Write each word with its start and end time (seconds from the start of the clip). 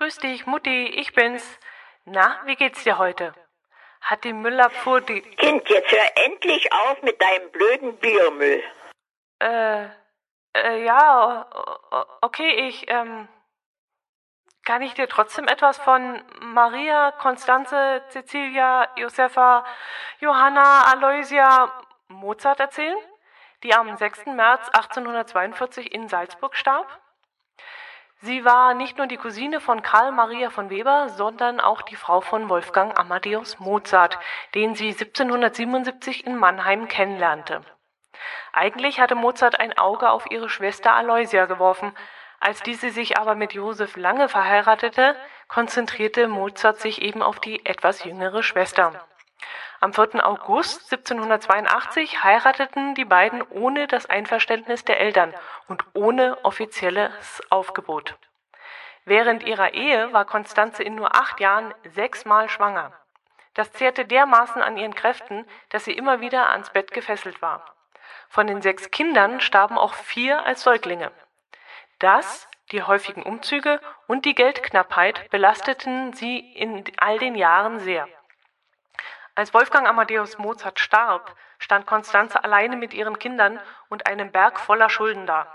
Grüß 0.00 0.16
dich, 0.16 0.46
Mutti, 0.46 0.86
ich 0.86 1.12
bin's. 1.12 1.58
Na, 2.06 2.40
wie 2.46 2.56
geht's 2.56 2.84
dir 2.84 2.96
heute? 2.96 3.34
Hat 4.00 4.24
die 4.24 4.32
Müllabfuhr 4.32 5.02
die. 5.02 5.20
Kind, 5.20 5.68
jetzt 5.68 5.92
hör 5.92 6.24
endlich 6.24 6.72
auf 6.72 7.02
mit 7.02 7.20
deinem 7.20 7.50
blöden 7.50 7.98
Biomüll. 7.98 8.62
Äh, 9.40 9.88
äh, 10.56 10.84
ja, 10.84 11.46
okay, 12.22 12.66
ich, 12.66 12.90
ähm. 12.90 13.28
Kann 14.64 14.80
ich 14.80 14.94
dir 14.94 15.06
trotzdem 15.06 15.46
etwas 15.48 15.76
von 15.76 16.22
Maria, 16.40 17.12
Konstanze, 17.12 18.02
Cecilia, 18.08 18.88
Josefa, 18.96 19.66
Johanna, 20.20 20.84
Aloysia, 20.92 21.70
Mozart 22.08 22.60
erzählen, 22.60 22.96
die 23.62 23.74
am 23.74 23.94
6. 23.94 24.24
März 24.26 24.70
1842 24.70 25.92
in 25.92 26.08
Salzburg 26.08 26.56
starb? 26.56 26.99
Sie 28.22 28.44
war 28.44 28.74
nicht 28.74 28.98
nur 28.98 29.06
die 29.06 29.16
Cousine 29.16 29.60
von 29.60 29.82
Karl 29.82 30.12
Maria 30.12 30.50
von 30.50 30.68
Weber, 30.68 31.08
sondern 31.08 31.58
auch 31.58 31.80
die 31.80 31.96
Frau 31.96 32.20
von 32.20 32.50
Wolfgang 32.50 32.98
Amadeus 32.98 33.58
Mozart, 33.58 34.18
den 34.54 34.74
sie 34.74 34.88
1777 34.88 36.26
in 36.26 36.36
Mannheim 36.36 36.86
kennenlernte. 36.86 37.62
Eigentlich 38.52 39.00
hatte 39.00 39.14
Mozart 39.14 39.58
ein 39.58 39.78
Auge 39.78 40.10
auf 40.10 40.30
ihre 40.30 40.50
Schwester 40.50 40.92
Aloysia 40.92 41.46
geworfen. 41.46 41.94
Als 42.40 42.62
diese 42.62 42.90
sich 42.90 43.16
aber 43.16 43.34
mit 43.34 43.54
Josef 43.54 43.96
Lange 43.96 44.28
verheiratete, 44.28 45.16
konzentrierte 45.48 46.28
Mozart 46.28 46.78
sich 46.78 47.00
eben 47.00 47.22
auf 47.22 47.40
die 47.40 47.64
etwas 47.64 48.04
jüngere 48.04 48.42
Schwester. 48.42 49.06
Am 49.82 49.94
4. 49.94 50.26
August 50.26 50.92
1782 50.92 52.22
heirateten 52.22 52.94
die 52.94 53.06
beiden 53.06 53.40
ohne 53.40 53.86
das 53.86 54.04
Einverständnis 54.04 54.84
der 54.84 55.00
Eltern 55.00 55.32
und 55.68 55.86
ohne 55.94 56.36
offizielles 56.44 57.40
Aufgebot. 57.48 58.18
Während 59.06 59.42
ihrer 59.42 59.72
Ehe 59.72 60.12
war 60.12 60.26
Konstanze 60.26 60.82
in 60.82 60.96
nur 60.96 61.16
acht 61.16 61.40
Jahren 61.40 61.72
sechsmal 61.84 62.50
schwanger. 62.50 62.92
Das 63.54 63.72
zehrte 63.72 64.04
dermaßen 64.04 64.60
an 64.60 64.76
ihren 64.76 64.94
Kräften, 64.94 65.46
dass 65.70 65.86
sie 65.86 65.94
immer 65.94 66.20
wieder 66.20 66.50
ans 66.50 66.68
Bett 66.68 66.90
gefesselt 66.90 67.40
war. 67.40 67.64
Von 68.28 68.46
den 68.46 68.60
sechs 68.60 68.90
Kindern 68.90 69.40
starben 69.40 69.78
auch 69.78 69.94
vier 69.94 70.44
als 70.44 70.62
Säuglinge. 70.62 71.10
Das, 71.98 72.50
die 72.70 72.82
häufigen 72.82 73.22
Umzüge 73.22 73.80
und 74.06 74.26
die 74.26 74.34
Geldknappheit 74.34 75.30
belasteten 75.30 76.12
sie 76.12 76.38
in 76.38 76.84
all 76.98 77.18
den 77.18 77.34
Jahren 77.34 77.80
sehr. 77.80 78.06
Als 79.34 79.54
Wolfgang 79.54 79.88
Amadeus 79.88 80.38
Mozart 80.38 80.80
starb, 80.80 81.34
stand 81.58 81.86
Konstanze 81.86 82.42
alleine 82.42 82.76
mit 82.76 82.94
ihren 82.94 83.18
Kindern 83.18 83.60
und 83.88 84.06
einem 84.06 84.32
Berg 84.32 84.58
voller 84.58 84.90
Schulden 84.90 85.26
da. 85.26 85.46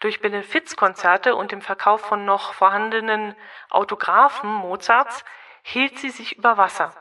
Durch 0.00 0.20
Benefizkonzerte 0.20 1.34
und 1.34 1.52
dem 1.52 1.62
Verkauf 1.62 2.00
von 2.00 2.24
noch 2.24 2.52
vorhandenen 2.54 3.34
Autographen 3.70 4.50
Mozarts 4.50 5.24
hielt 5.62 5.98
sie 5.98 6.10
sich 6.10 6.36
über 6.38 6.56
Wasser. 6.56 6.92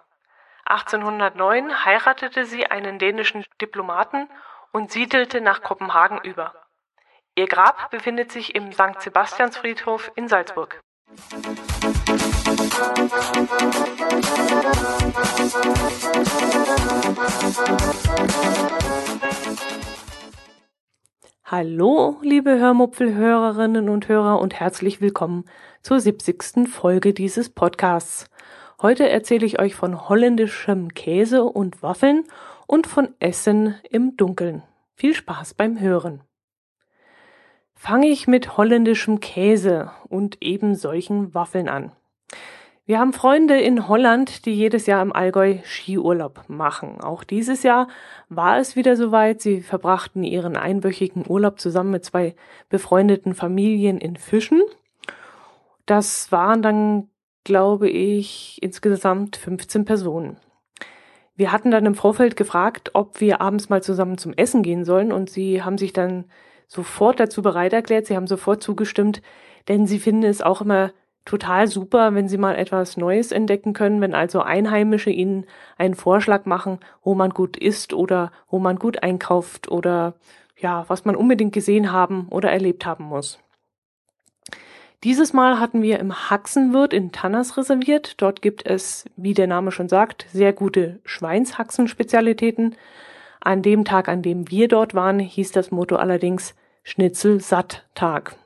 1809 0.66 1.86
heiratete 1.86 2.46
sie 2.46 2.68
einen 2.68 3.00
dänischen 3.00 3.46
Diplomaten 3.60 4.30
und 4.72 4.92
siedelte 4.92 5.42
nach 5.42 5.62
Kopenhagen 5.62 6.20
über. 6.22 6.54
Ihr 7.36 7.48
Grab 7.48 7.90
befindet 7.90 8.32
sich 8.32 8.56
im 8.56 8.72
St. 8.72 9.02
Sebastiansfriedhof 9.02 10.12
in 10.16 10.28
Salzburg. 10.28 10.80
Hallo, 21.44 22.18
liebe 22.22 22.58
Hörmupfelhörerinnen 22.58 23.90
und 23.90 24.08
Hörer 24.08 24.40
und 24.40 24.60
herzlich 24.60 25.02
willkommen 25.02 25.44
zur 25.82 26.00
70. 26.00 26.70
Folge 26.70 27.14
dieses 27.14 27.50
Podcasts. 27.50 28.30
Heute 28.82 29.10
erzähle 29.10 29.46
ich 29.46 29.60
euch 29.60 29.76
von 29.76 30.08
holländischem 30.08 30.94
Käse 30.94 31.44
und 31.44 31.84
Waffeln 31.84 32.24
und 32.66 32.88
von 32.88 33.10
Essen 33.20 33.76
im 33.90 34.16
Dunkeln. 34.16 34.64
Viel 34.96 35.14
Spaß 35.14 35.54
beim 35.56 35.80
Hören. 35.82 36.22
Fange 37.76 38.08
ich 38.08 38.28
mit 38.28 38.56
holländischem 38.56 39.20
Käse 39.20 39.92
und 40.08 40.42
eben 40.42 40.76
solchen 40.76 41.34
Waffeln 41.34 41.68
an. 41.68 41.92
Wir 42.86 43.00
haben 43.00 43.14
Freunde 43.14 43.62
in 43.62 43.88
Holland, 43.88 44.46
die 44.46 44.54
jedes 44.54 44.88
Jahr 44.88 45.02
im 45.02 45.14
Allgäu 45.14 45.60
Skiurlaub 45.64 46.44
machen. 46.50 47.00
Auch 47.00 47.24
dieses 47.24 47.64
Jahr 47.64 47.88
war 48.28 48.58
es 48.58 48.76
wieder 48.76 48.98
soweit. 48.98 49.42
Sie 49.42 49.62
verbrachten 49.62 50.26
ihren 50.26 50.58
einwöchigen 50.58 51.24
Urlaub 51.26 51.62
zusammen 51.62 51.92
mit 51.92 52.04
zwei 52.04 52.36
befreundeten 52.68 53.36
Familien 53.36 54.00
in 54.00 54.18
Fischen. 54.18 54.62
Das 55.86 56.30
waren 56.34 56.62
dann, 56.62 57.08
glaube 57.46 57.90
ich, 57.90 58.60
insgesamt 58.62 59.38
15 59.38 59.86
Personen. 59.86 60.38
Wir 61.36 61.54
hatten 61.54 61.72
dann 61.72 61.86
im 61.86 61.96
Vorfeld 61.96 62.36
gefragt, 62.36 62.92
ob 62.94 63.22
wir 63.22 63.40
abends 63.40 63.70
mal 63.70 63.82
zusammen 63.82 64.18
zum 64.18 64.34
Essen 64.34 64.62
gehen 64.62 64.84
sollen 64.84 65.14
und 65.14 65.30
sie 65.30 65.64
haben 65.64 65.78
sich 65.78 65.94
dann 65.94 66.26
sofort 66.68 67.20
dazu 67.20 67.42
bereit 67.42 67.72
erklärt. 67.72 68.08
Sie 68.08 68.16
haben 68.18 68.28
sofort 68.28 68.62
zugestimmt, 68.62 69.22
denn 69.70 69.88
sie 69.88 70.00
finden 70.00 70.24
es 70.24 70.42
auch 70.42 70.62
immer 70.62 70.92
total 71.26 71.68
super, 71.68 72.16
wenn 72.16 72.28
Sie 72.28 72.38
mal 72.38 72.56
etwas 72.56 72.98
Neues 72.98 73.32
entdecken 73.32 73.74
können, 73.74 74.02
wenn 74.02 74.14
also 74.14 74.42
Einheimische 74.42 75.10
Ihnen 75.10 75.46
einen 75.78 75.96
Vorschlag 75.96 76.46
machen, 76.46 76.80
wo 77.04 77.16
man 77.16 77.30
gut 77.30 77.58
isst 77.58 77.94
oder 77.94 78.32
wo 78.50 78.60
man 78.60 78.78
gut 78.78 79.04
einkauft 79.04 79.70
oder 79.70 80.16
ja, 80.58 80.86
was 80.88 81.06
man 81.06 81.16
unbedingt 81.16 81.54
gesehen 81.54 81.92
haben 81.92 82.28
oder 82.30 82.52
erlebt 82.52 82.86
haben 82.86 83.06
muss. 83.06 83.40
Dieses 85.04 85.34
Mal 85.34 85.60
hatten 85.60 85.82
wir 85.82 86.00
im 86.00 86.30
Haxenwirt 86.30 86.94
in 86.94 87.12
Tanners 87.12 87.58
reserviert. 87.58 88.22
Dort 88.22 88.42
gibt 88.42 88.66
es, 88.66 89.04
wie 89.18 89.34
der 89.34 89.48
Name 89.48 89.74
schon 89.74 89.90
sagt, 89.90 90.26
sehr 90.32 90.54
gute 90.54 91.02
Schweinshaxen-Spezialitäten. 91.04 92.78
An 93.42 93.62
dem 93.62 93.84
Tag, 93.84 94.08
an 94.08 94.22
dem 94.22 94.50
wir 94.50 94.70
dort 94.70 94.96
waren, 94.96 95.20
hieß 95.20 95.52
das 95.52 95.72
Motto 95.72 95.98
allerdings 95.98 96.56
Schnitzel-Satt-Tag. 96.84 98.38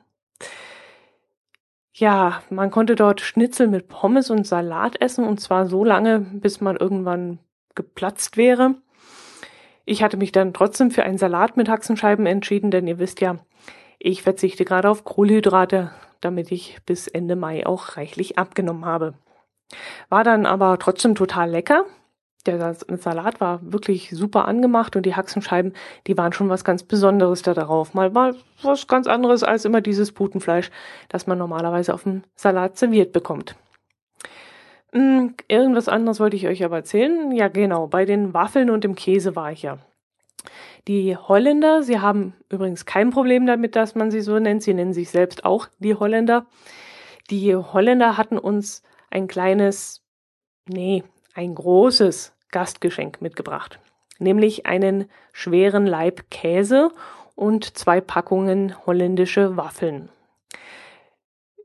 Ja, 1.98 2.44
man 2.48 2.70
konnte 2.70 2.94
dort 2.94 3.20
Schnitzel 3.20 3.66
mit 3.66 3.88
Pommes 3.88 4.30
und 4.30 4.46
Salat 4.46 5.00
essen 5.00 5.24
und 5.24 5.40
zwar 5.40 5.66
so 5.66 5.82
lange, 5.82 6.20
bis 6.20 6.60
man 6.60 6.76
irgendwann 6.76 7.40
geplatzt 7.74 8.36
wäre. 8.36 8.76
Ich 9.84 10.04
hatte 10.04 10.16
mich 10.16 10.30
dann 10.30 10.54
trotzdem 10.54 10.92
für 10.92 11.02
einen 11.02 11.18
Salat 11.18 11.56
mit 11.56 11.68
Haxenscheiben 11.68 12.24
entschieden, 12.26 12.70
denn 12.70 12.86
ihr 12.86 13.00
wisst 13.00 13.20
ja, 13.20 13.38
ich 13.98 14.22
verzichte 14.22 14.64
gerade 14.64 14.88
auf 14.88 15.02
Kohlenhydrate, 15.02 15.90
damit 16.20 16.52
ich 16.52 16.78
bis 16.86 17.08
Ende 17.08 17.34
Mai 17.34 17.66
auch 17.66 17.96
reichlich 17.96 18.38
abgenommen 18.38 18.84
habe. 18.84 19.14
War 20.08 20.22
dann 20.22 20.46
aber 20.46 20.78
trotzdem 20.78 21.16
total 21.16 21.50
lecker. 21.50 21.84
Der 22.48 22.74
Salat 22.74 23.40
war 23.40 23.60
wirklich 23.62 24.10
super 24.10 24.48
angemacht 24.48 24.96
und 24.96 25.04
die 25.04 25.14
Haxenscheiben, 25.14 25.74
die 26.06 26.16
waren 26.16 26.32
schon 26.32 26.48
was 26.48 26.64
ganz 26.64 26.82
Besonderes 26.82 27.42
da 27.42 27.52
drauf. 27.52 27.92
Mal 27.92 28.10
mal 28.10 28.34
was 28.62 28.86
ganz 28.86 29.06
anderes 29.06 29.42
als 29.42 29.64
immer 29.64 29.80
dieses 29.82 30.12
Putenfleisch, 30.12 30.70
das 31.08 31.26
man 31.26 31.36
normalerweise 31.36 31.92
auf 31.92 32.04
dem 32.04 32.22
Salat 32.34 32.78
serviert 32.78 33.12
bekommt. 33.12 33.56
Hm, 34.92 35.34
irgendwas 35.48 35.88
anderes 35.88 36.20
wollte 36.20 36.36
ich 36.36 36.48
euch 36.48 36.64
aber 36.64 36.76
erzählen. 36.76 37.32
Ja, 37.32 37.48
genau, 37.48 37.86
bei 37.86 38.04
den 38.06 38.32
Waffeln 38.32 38.70
und 38.70 38.84
dem 38.84 38.94
Käse 38.94 39.36
war 39.36 39.52
ich 39.52 39.62
ja. 39.62 39.78
Die 40.86 41.16
Holländer, 41.16 41.82
sie 41.82 42.00
haben 42.00 42.32
übrigens 42.48 42.86
kein 42.86 43.10
Problem 43.10 43.44
damit, 43.44 43.76
dass 43.76 43.94
man 43.94 44.10
sie 44.10 44.22
so 44.22 44.38
nennt. 44.38 44.62
Sie 44.62 44.72
nennen 44.72 44.94
sich 44.94 45.10
selbst 45.10 45.44
auch 45.44 45.68
die 45.78 45.94
Holländer. 45.94 46.46
Die 47.28 47.54
Holländer 47.54 48.16
hatten 48.16 48.38
uns 48.38 48.82
ein 49.10 49.26
kleines, 49.26 50.02
nee, 50.66 51.04
ein 51.34 51.54
großes 51.54 52.32
Gastgeschenk 52.50 53.20
mitgebracht, 53.20 53.78
nämlich 54.18 54.66
einen 54.66 55.10
schweren 55.32 55.86
Laib 55.86 56.30
Käse 56.30 56.90
und 57.34 57.76
zwei 57.76 58.00
Packungen 58.00 58.74
holländische 58.86 59.56
Waffeln. 59.56 60.08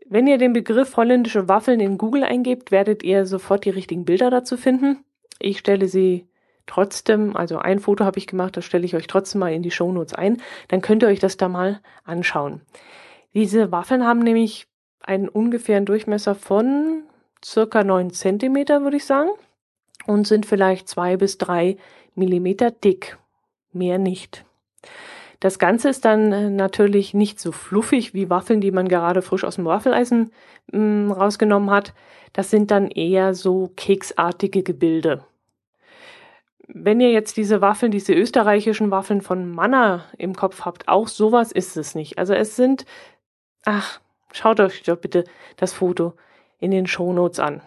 Wenn 0.05 0.27
ihr 0.27 0.37
den 0.37 0.53
Begriff 0.53 0.95
holländische 0.97 1.47
Waffeln 1.47 1.79
in 1.79 1.97
Google 1.97 2.23
eingebt, 2.23 2.71
werdet 2.71 3.03
ihr 3.03 3.25
sofort 3.25 3.65
die 3.65 3.71
richtigen 3.71 4.05
Bilder 4.05 4.29
dazu 4.29 4.57
finden. 4.57 5.03
Ich 5.39 5.59
stelle 5.59 5.87
sie 5.87 6.27
trotzdem, 6.67 7.35
also 7.35 7.57
ein 7.57 7.79
Foto 7.79 8.05
habe 8.05 8.19
ich 8.19 8.27
gemacht, 8.27 8.55
das 8.55 8.65
stelle 8.65 8.85
ich 8.85 8.95
euch 8.95 9.07
trotzdem 9.07 9.39
mal 9.39 9.53
in 9.53 9.63
die 9.63 9.71
Shownotes 9.71 10.13
ein, 10.13 10.41
dann 10.67 10.81
könnt 10.81 11.03
ihr 11.03 11.09
euch 11.09 11.19
das 11.19 11.37
da 11.37 11.49
mal 11.49 11.79
anschauen. 12.03 12.61
Diese 13.33 13.71
Waffeln 13.71 14.05
haben 14.05 14.19
nämlich 14.19 14.67
einen 15.01 15.27
ungefähren 15.27 15.85
Durchmesser 15.85 16.35
von 16.35 17.03
circa 17.43 17.83
neun 17.83 18.11
Zentimeter, 18.11 18.83
würde 18.83 18.97
ich 18.97 19.05
sagen, 19.05 19.29
und 20.05 20.27
sind 20.27 20.45
vielleicht 20.45 20.87
zwei 20.87 21.17
bis 21.17 21.37
drei 21.37 21.77
Millimeter 22.15 22.71
dick. 22.71 23.17
Mehr 23.71 23.97
nicht. 23.97 24.45
Das 25.39 25.59
Ganze 25.59 25.89
ist 25.89 26.05
dann 26.05 26.55
natürlich 26.55 27.13
nicht 27.13 27.37
so 27.37 27.51
fluffig 27.51 28.13
wie 28.13 28.29
Waffeln, 28.29 28.61
die 28.61 28.71
man 28.71 28.87
gerade 28.87 29.21
frisch 29.21 29.43
aus 29.43 29.55
dem 29.55 29.65
Waffeleisen 29.65 30.31
mh, 30.71 31.13
rausgenommen 31.13 31.69
hat. 31.69 31.93
Das 32.31 32.49
sind 32.49 32.71
dann 32.71 32.89
eher 32.89 33.33
so 33.33 33.71
keksartige 33.75 34.63
Gebilde. 34.63 35.25
Wenn 36.67 37.01
ihr 37.01 37.11
jetzt 37.11 37.35
diese 37.35 37.59
Waffeln, 37.59 37.91
diese 37.91 38.13
österreichischen 38.13 38.89
Waffeln 38.89 39.21
von 39.21 39.51
Manna 39.51 40.05
im 40.17 40.33
Kopf 40.33 40.63
habt, 40.63 40.87
auch 40.87 41.09
sowas 41.09 41.51
ist 41.51 41.75
es 41.75 41.93
nicht. 41.93 42.17
Also 42.17 42.33
es 42.33 42.55
sind, 42.55 42.85
ach, 43.65 43.99
schaut 44.31 44.61
euch 44.61 44.81
doch 44.83 44.97
bitte 44.97 45.25
das 45.57 45.73
Foto 45.73 46.13
in 46.59 46.71
den 46.71 46.87
Shownotes 46.87 47.39
an. 47.39 47.61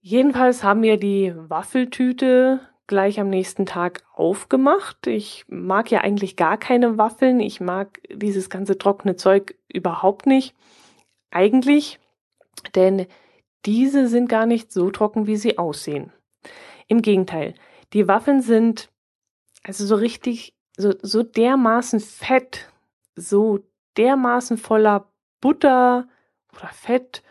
Jedenfalls 0.00 0.62
haben 0.62 0.82
wir 0.82 0.96
die 0.96 1.32
Waffeltüte 1.36 2.60
gleich 2.86 3.20
am 3.20 3.28
nächsten 3.28 3.66
Tag 3.66 4.02
aufgemacht. 4.14 5.06
Ich 5.06 5.44
mag 5.48 5.90
ja 5.90 6.00
eigentlich 6.00 6.36
gar 6.36 6.58
keine 6.58 6.98
Waffeln. 6.98 7.38
Ich 7.40 7.60
mag 7.60 8.00
dieses 8.12 8.50
ganze 8.50 8.78
trockene 8.78 9.16
Zeug 9.16 9.56
überhaupt 9.68 10.26
nicht. 10.26 10.56
Eigentlich, 11.30 12.00
denn 12.74 13.06
diese 13.66 14.08
sind 14.08 14.28
gar 14.28 14.46
nicht 14.46 14.72
so 14.72 14.90
trocken, 14.90 15.26
wie 15.26 15.36
sie 15.36 15.58
aussehen. 15.58 16.12
Im 16.88 17.02
Gegenteil, 17.02 17.54
die 17.92 18.08
Waffeln 18.08 18.40
sind 18.40 18.90
also 19.62 19.84
so 19.84 19.94
richtig, 19.94 20.54
so, 20.76 20.94
so 21.02 21.22
dermaßen 21.22 22.00
fett, 22.00 22.72
so 23.14 23.60
dermaßen 23.96 24.56
voller 24.56 25.12
Butter 25.40 26.08
oder 26.56 26.68
Fett 26.68 27.22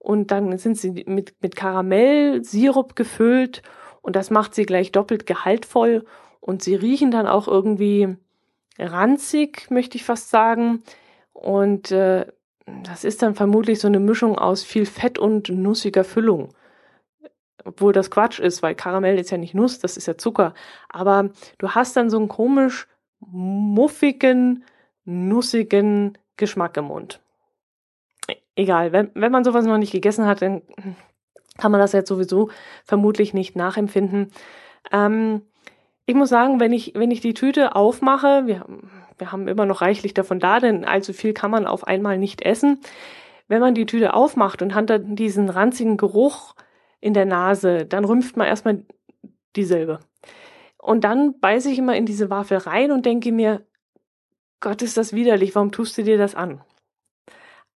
und 0.00 0.30
dann 0.30 0.56
sind 0.56 0.78
sie 0.78 1.04
mit, 1.06 1.34
mit 1.42 1.54
Karamellsirup 1.54 2.96
gefüllt 2.96 3.62
und 4.00 4.16
das 4.16 4.30
macht 4.30 4.54
sie 4.54 4.64
gleich 4.64 4.92
doppelt 4.92 5.26
gehaltvoll 5.26 6.06
und 6.40 6.62
sie 6.62 6.74
riechen 6.74 7.10
dann 7.10 7.26
auch 7.26 7.46
irgendwie 7.46 8.16
ranzig, 8.78 9.70
möchte 9.70 9.96
ich 9.96 10.04
fast 10.04 10.30
sagen. 10.30 10.82
Und 11.34 11.92
äh, 11.92 12.26
das 12.82 13.04
ist 13.04 13.20
dann 13.20 13.34
vermutlich 13.34 13.78
so 13.78 13.88
eine 13.88 14.00
Mischung 14.00 14.38
aus 14.38 14.62
viel 14.62 14.86
Fett 14.86 15.18
und 15.18 15.50
nussiger 15.50 16.02
Füllung. 16.02 16.54
Obwohl 17.62 17.92
das 17.92 18.10
Quatsch 18.10 18.40
ist, 18.40 18.62
weil 18.62 18.74
Karamell 18.74 19.18
ist 19.18 19.30
ja 19.30 19.36
nicht 19.36 19.54
Nuss, 19.54 19.80
das 19.80 19.98
ist 19.98 20.06
ja 20.06 20.16
Zucker. 20.16 20.54
Aber 20.88 21.28
du 21.58 21.70
hast 21.72 21.94
dann 21.94 22.08
so 22.08 22.16
einen 22.16 22.28
komisch 22.28 22.88
muffigen, 23.20 24.64
nussigen 25.04 26.16
Geschmack 26.38 26.78
im 26.78 26.86
Mund 26.86 27.20
egal, 28.60 28.92
wenn, 28.92 29.10
wenn 29.14 29.32
man 29.32 29.44
sowas 29.44 29.64
noch 29.64 29.78
nicht 29.78 29.92
gegessen 29.92 30.26
hat, 30.26 30.42
dann 30.42 30.62
kann 31.58 31.72
man 31.72 31.80
das 31.80 31.92
jetzt 31.92 32.08
sowieso 32.08 32.50
vermutlich 32.84 33.34
nicht 33.34 33.56
nachempfinden. 33.56 34.30
Ähm, 34.92 35.42
ich 36.06 36.14
muss 36.14 36.28
sagen, 36.28 36.60
wenn 36.60 36.72
ich, 36.72 36.92
wenn 36.94 37.10
ich 37.10 37.20
die 37.20 37.34
Tüte 37.34 37.76
aufmache, 37.76 38.46
wir, 38.46 38.64
wir 39.18 39.32
haben 39.32 39.48
immer 39.48 39.66
noch 39.66 39.80
reichlich 39.80 40.14
davon 40.14 40.40
da, 40.40 40.60
denn 40.60 40.84
allzu 40.84 41.12
viel 41.12 41.32
kann 41.32 41.50
man 41.50 41.66
auf 41.66 41.86
einmal 41.86 42.18
nicht 42.18 42.42
essen. 42.42 42.80
Wenn 43.48 43.60
man 43.60 43.74
die 43.74 43.86
Tüte 43.86 44.14
aufmacht 44.14 44.62
und 44.62 44.74
hat 44.74 44.90
dann 44.90 45.16
diesen 45.16 45.48
ranzigen 45.48 45.96
Geruch 45.96 46.54
in 47.00 47.14
der 47.14 47.26
Nase, 47.26 47.86
dann 47.86 48.04
rümpft 48.04 48.36
man 48.36 48.46
erstmal 48.46 48.84
dieselbe. 49.56 50.00
Und 50.78 51.04
dann 51.04 51.38
beiße 51.40 51.70
ich 51.70 51.78
immer 51.78 51.96
in 51.96 52.06
diese 52.06 52.30
Wafel 52.30 52.58
rein 52.58 52.90
und 52.92 53.06
denke 53.06 53.32
mir, 53.32 53.66
Gott, 54.60 54.82
ist 54.82 54.96
das 54.96 55.12
widerlich, 55.12 55.54
warum 55.54 55.72
tust 55.72 55.96
du 55.98 56.02
dir 56.02 56.18
das 56.18 56.34
an? 56.34 56.62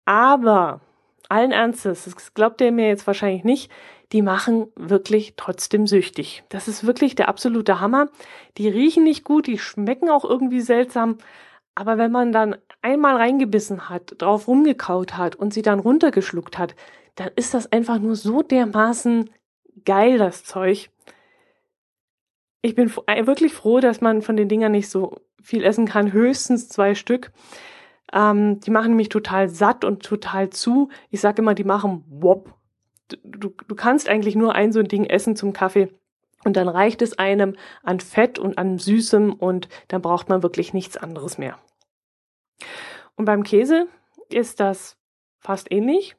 Aber 0.04 0.80
allen 1.28 1.52
Ernstes, 1.52 2.04
das 2.04 2.34
glaubt 2.34 2.60
ihr 2.60 2.72
mir 2.72 2.88
jetzt 2.88 3.06
wahrscheinlich 3.06 3.44
nicht, 3.44 3.70
die 4.12 4.22
machen 4.22 4.66
wirklich 4.76 5.34
trotzdem 5.36 5.86
süchtig. 5.86 6.44
Das 6.50 6.68
ist 6.68 6.86
wirklich 6.86 7.14
der 7.14 7.28
absolute 7.28 7.80
Hammer. 7.80 8.08
Die 8.58 8.68
riechen 8.68 9.04
nicht 9.04 9.24
gut, 9.24 9.46
die 9.46 9.58
schmecken 9.58 10.10
auch 10.10 10.24
irgendwie 10.24 10.60
seltsam. 10.60 11.16
Aber 11.74 11.96
wenn 11.96 12.12
man 12.12 12.32
dann 12.32 12.56
einmal 12.82 13.16
reingebissen 13.16 13.88
hat, 13.88 14.20
drauf 14.20 14.48
rumgekaut 14.48 15.16
hat 15.16 15.36
und 15.36 15.54
sie 15.54 15.62
dann 15.62 15.78
runtergeschluckt 15.78 16.58
hat, 16.58 16.74
dann 17.14 17.30
ist 17.36 17.54
das 17.54 17.72
einfach 17.72 17.98
nur 17.98 18.16
so 18.16 18.42
dermaßen 18.42 19.30
geil, 19.84 20.18
das 20.18 20.44
Zeug. 20.44 20.90
Ich 22.60 22.74
bin 22.74 22.90
wirklich 22.94 23.54
froh, 23.54 23.80
dass 23.80 24.02
man 24.02 24.20
von 24.20 24.36
den 24.36 24.48
Dingern 24.48 24.72
nicht 24.72 24.90
so 24.90 25.16
viel 25.42 25.64
essen 25.64 25.86
kann, 25.86 26.12
höchstens 26.12 26.68
zwei 26.68 26.94
Stück. 26.94 27.32
Ähm, 28.12 28.60
die 28.60 28.70
machen 28.70 28.94
mich 28.94 29.08
total 29.08 29.48
satt 29.48 29.84
und 29.84 30.02
total 30.02 30.50
zu. 30.50 30.88
Ich 31.10 31.20
sage 31.20 31.42
immer, 31.42 31.54
die 31.54 31.64
machen 31.64 32.04
Wop. 32.08 32.54
Du, 33.08 33.16
du, 33.24 33.54
du 33.66 33.74
kannst 33.74 34.08
eigentlich 34.08 34.36
nur 34.36 34.54
ein 34.54 34.72
so 34.72 34.80
ein 34.80 34.88
Ding 34.88 35.04
essen 35.04 35.36
zum 35.36 35.52
Kaffee. 35.52 35.88
Und 36.44 36.56
dann 36.56 36.68
reicht 36.68 37.02
es 37.02 37.18
einem 37.18 37.54
an 37.82 38.00
Fett 38.00 38.38
und 38.38 38.58
an 38.58 38.78
Süßem 38.78 39.32
und 39.32 39.68
dann 39.88 40.02
braucht 40.02 40.28
man 40.28 40.42
wirklich 40.42 40.74
nichts 40.74 40.96
anderes 40.96 41.38
mehr. 41.38 41.58
Und 43.16 43.26
beim 43.26 43.44
Käse 43.44 43.86
ist 44.28 44.60
das 44.60 44.96
fast 45.38 45.70
ähnlich. 45.70 46.16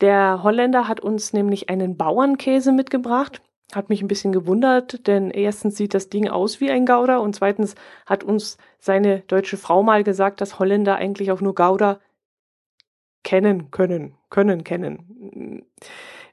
Der 0.00 0.42
Holländer 0.42 0.88
hat 0.88 1.00
uns 1.00 1.32
nämlich 1.32 1.70
einen 1.70 1.96
Bauernkäse 1.96 2.72
mitgebracht. 2.72 3.40
Hat 3.74 3.88
mich 3.88 4.00
ein 4.00 4.08
bisschen 4.08 4.32
gewundert, 4.32 5.06
denn 5.08 5.30
erstens 5.30 5.76
sieht 5.76 5.92
das 5.92 6.08
Ding 6.08 6.28
aus 6.28 6.60
wie 6.60 6.70
ein 6.70 6.86
Gouda 6.86 7.18
und 7.18 7.34
zweitens 7.34 7.74
hat 8.06 8.22
uns 8.22 8.58
seine 8.78 9.20
deutsche 9.20 9.56
Frau 9.56 9.82
mal 9.82 10.04
gesagt, 10.04 10.40
dass 10.40 10.58
Holländer 10.58 10.96
eigentlich 10.96 11.32
auch 11.32 11.40
nur 11.40 11.54
Gouda 11.54 12.00
kennen 13.24 13.72
können, 13.72 14.14
können 14.30 14.62
kennen. 14.62 15.64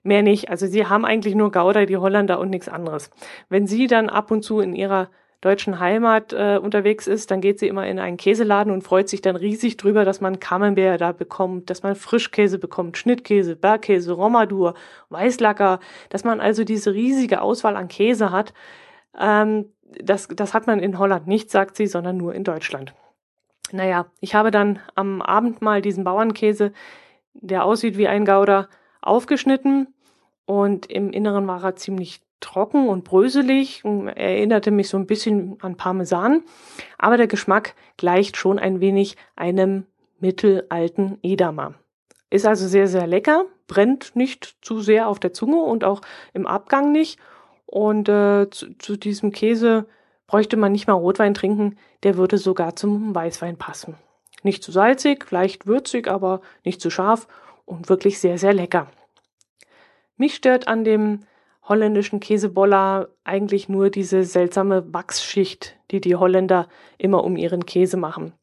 Mehr 0.03 0.21
nicht. 0.21 0.49
Also 0.49 0.67
sie 0.67 0.85
haben 0.85 1.05
eigentlich 1.05 1.33
nur 1.33 1.51
Gouda, 1.51 1.85
die 1.87 1.97
Holländer 1.97 2.39
und 2.39 2.51
nichts 2.51 2.69
anderes. 2.69 3.09
Wenn 3.49 3.65
sie 3.65 3.87
dann 3.87 4.09
ab 4.09 4.29
und 4.29 4.43
zu 4.43 4.59
in 4.59 4.75
ihrer 4.75 5.09
deutschen 5.43 5.79
Heimat 5.79 6.31
äh, 6.31 6.57
unterwegs 6.57 7.05
ist, 7.05 7.29
dann 7.29 7.41
geht 7.41 7.59
sie 7.59 7.67
immer 7.67 7.85
in 7.85 7.99
einen 7.99 8.15
Käseladen 8.15 8.71
und 8.71 8.83
freut 8.83 9.09
sich 9.09 9.21
dann 9.21 9.35
riesig 9.35 9.75
drüber, 9.75 10.05
dass 10.05 10.21
man 10.21 10.39
Camembert 10.39 11.01
da 11.01 11.11
bekommt, 11.11 11.69
dass 11.69 11.83
man 11.83 11.95
Frischkäse 11.95 12.59
bekommt, 12.59 12.97
Schnittkäse, 12.97 13.57
Bergkäse, 13.57 14.13
Romadur, 14.13 14.73
Weißlacker, 15.09 15.81
dass 16.09 16.23
man 16.23 16.39
also 16.39 16.63
diese 16.63 16.93
riesige 16.93 17.41
Auswahl 17.41 17.75
an 17.75 17.89
Käse 17.89 18.31
hat. 18.31 18.53
Ähm, 19.19 19.65
das, 20.01 20.29
das 20.29 20.53
hat 20.53 20.65
man 20.65 20.79
in 20.79 20.97
Holland 20.97 21.27
nicht, 21.27 21.51
sagt 21.51 21.75
sie, 21.75 21.87
sondern 21.87 22.15
nur 22.15 22.33
in 22.33 22.45
Deutschland. 22.45 22.93
Naja, 23.71 24.05
ich 24.21 24.35
habe 24.35 24.49
dann 24.49 24.79
am 24.95 25.21
Abend 25.21 25.61
mal 25.61 25.81
diesen 25.81 26.05
Bauernkäse, 26.05 26.71
der 27.33 27.65
aussieht 27.65 27.97
wie 27.97 28.07
ein 28.07 28.23
Gouda, 28.25 28.69
aufgeschnitten 29.01 29.87
und 30.45 30.85
im 30.85 31.11
Inneren 31.11 31.47
war 31.47 31.63
er 31.63 31.75
ziemlich 31.75 32.21
trocken 32.43 32.89
und 32.89 33.03
bröselig, 33.03 33.83
erinnerte 33.83 34.71
mich 34.71 34.89
so 34.89 34.97
ein 34.97 35.07
bisschen 35.07 35.57
an 35.61 35.77
Parmesan, 35.77 36.43
aber 36.97 37.17
der 37.17 37.27
Geschmack 37.27 37.73
gleicht 37.97 38.37
schon 38.37 38.59
ein 38.59 38.81
wenig 38.81 39.17
einem 39.35 39.85
mittelalten 40.19 41.17
Edamer. 41.23 41.75
Ist 42.29 42.45
also 42.45 42.67
sehr, 42.67 42.87
sehr 42.87 43.07
lecker, 43.07 43.45
brennt 43.67 44.15
nicht 44.15 44.57
zu 44.61 44.81
sehr 44.81 45.07
auf 45.07 45.19
der 45.19 45.33
Zunge 45.33 45.57
und 45.57 45.83
auch 45.83 46.01
im 46.33 46.45
Abgang 46.45 46.91
nicht. 46.91 47.19
Und 47.65 48.09
äh, 48.09 48.49
zu, 48.49 48.77
zu 48.77 48.97
diesem 48.97 49.31
Käse 49.31 49.85
bräuchte 50.27 50.57
man 50.57 50.71
nicht 50.71 50.87
mal 50.87 50.93
Rotwein 50.93 51.33
trinken, 51.33 51.77
der 52.03 52.17
würde 52.17 52.37
sogar 52.37 52.75
zum 52.75 53.15
Weißwein 53.15 53.57
passen. 53.57 53.95
Nicht 54.43 54.63
zu 54.63 54.71
salzig, 54.71 55.29
leicht 55.31 55.67
würzig, 55.67 56.07
aber 56.07 56.41
nicht 56.65 56.81
zu 56.81 56.89
scharf 56.89 57.27
und 57.65 57.89
wirklich 57.89 58.19
sehr, 58.19 58.37
sehr 58.37 58.53
lecker. 58.53 58.87
Mich 60.17 60.35
stört 60.35 60.67
an 60.67 60.83
dem 60.83 61.21
holländischen 61.63 62.19
Käseboller 62.19 63.09
eigentlich 63.23 63.69
nur 63.69 63.89
diese 63.89 64.23
seltsame 64.23 64.93
Wachsschicht, 64.93 65.77
die 65.91 66.01
die 66.01 66.15
Holländer 66.15 66.67
immer 66.97 67.23
um 67.23 67.37
ihren 67.37 67.65
Käse 67.65 67.97
machen. 67.97 68.33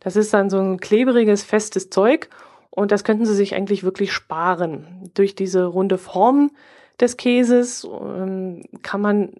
Das 0.00 0.16
ist 0.16 0.32
dann 0.32 0.50
so 0.50 0.58
ein 0.58 0.80
klebriges, 0.80 1.44
festes 1.44 1.90
Zeug 1.90 2.28
und 2.70 2.90
das 2.90 3.04
könnten 3.04 3.26
sie 3.26 3.34
sich 3.34 3.54
eigentlich 3.54 3.84
wirklich 3.84 4.12
sparen. 4.12 5.10
Durch 5.14 5.34
diese 5.34 5.66
runde 5.66 5.98
Form 5.98 6.50
des 6.98 7.16
Käses 7.16 7.84
ähm, 7.84 8.64
kann 8.82 9.00
man 9.00 9.34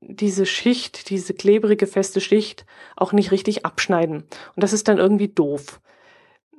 diese 0.00 0.46
Schicht, 0.46 1.10
diese 1.10 1.34
klebrige, 1.34 1.86
feste 1.86 2.20
Schicht 2.20 2.64
auch 2.96 3.12
nicht 3.12 3.32
richtig 3.32 3.66
abschneiden. 3.66 4.18
Und 4.54 4.62
das 4.62 4.72
ist 4.72 4.86
dann 4.86 4.98
irgendwie 4.98 5.28
doof. 5.28 5.80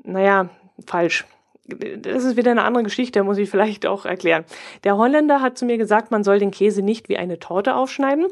Naja, 0.04 0.50
falsch 0.86 1.26
das 1.70 2.24
ist 2.24 2.38
wieder 2.38 2.52
eine 2.52 2.64
andere 2.64 2.84
Geschichte, 2.84 3.24
muss 3.24 3.38
ich 3.38 3.50
vielleicht 3.50 3.86
auch 3.86 4.06
erklären. 4.06 4.46
Der 4.84 4.98
Holländer 4.98 5.42
hat 5.42 5.58
zu 5.58 5.66
mir 5.66 5.78
gesagt, 5.78 6.12
man 6.12 6.24
soll 6.24 6.40
den 6.40 6.52
Käse 6.52 6.82
nicht 6.82 7.10
wie 7.10 7.18
eine 7.18 7.40
Torte 7.40 7.76
aufschneiden, 7.76 8.28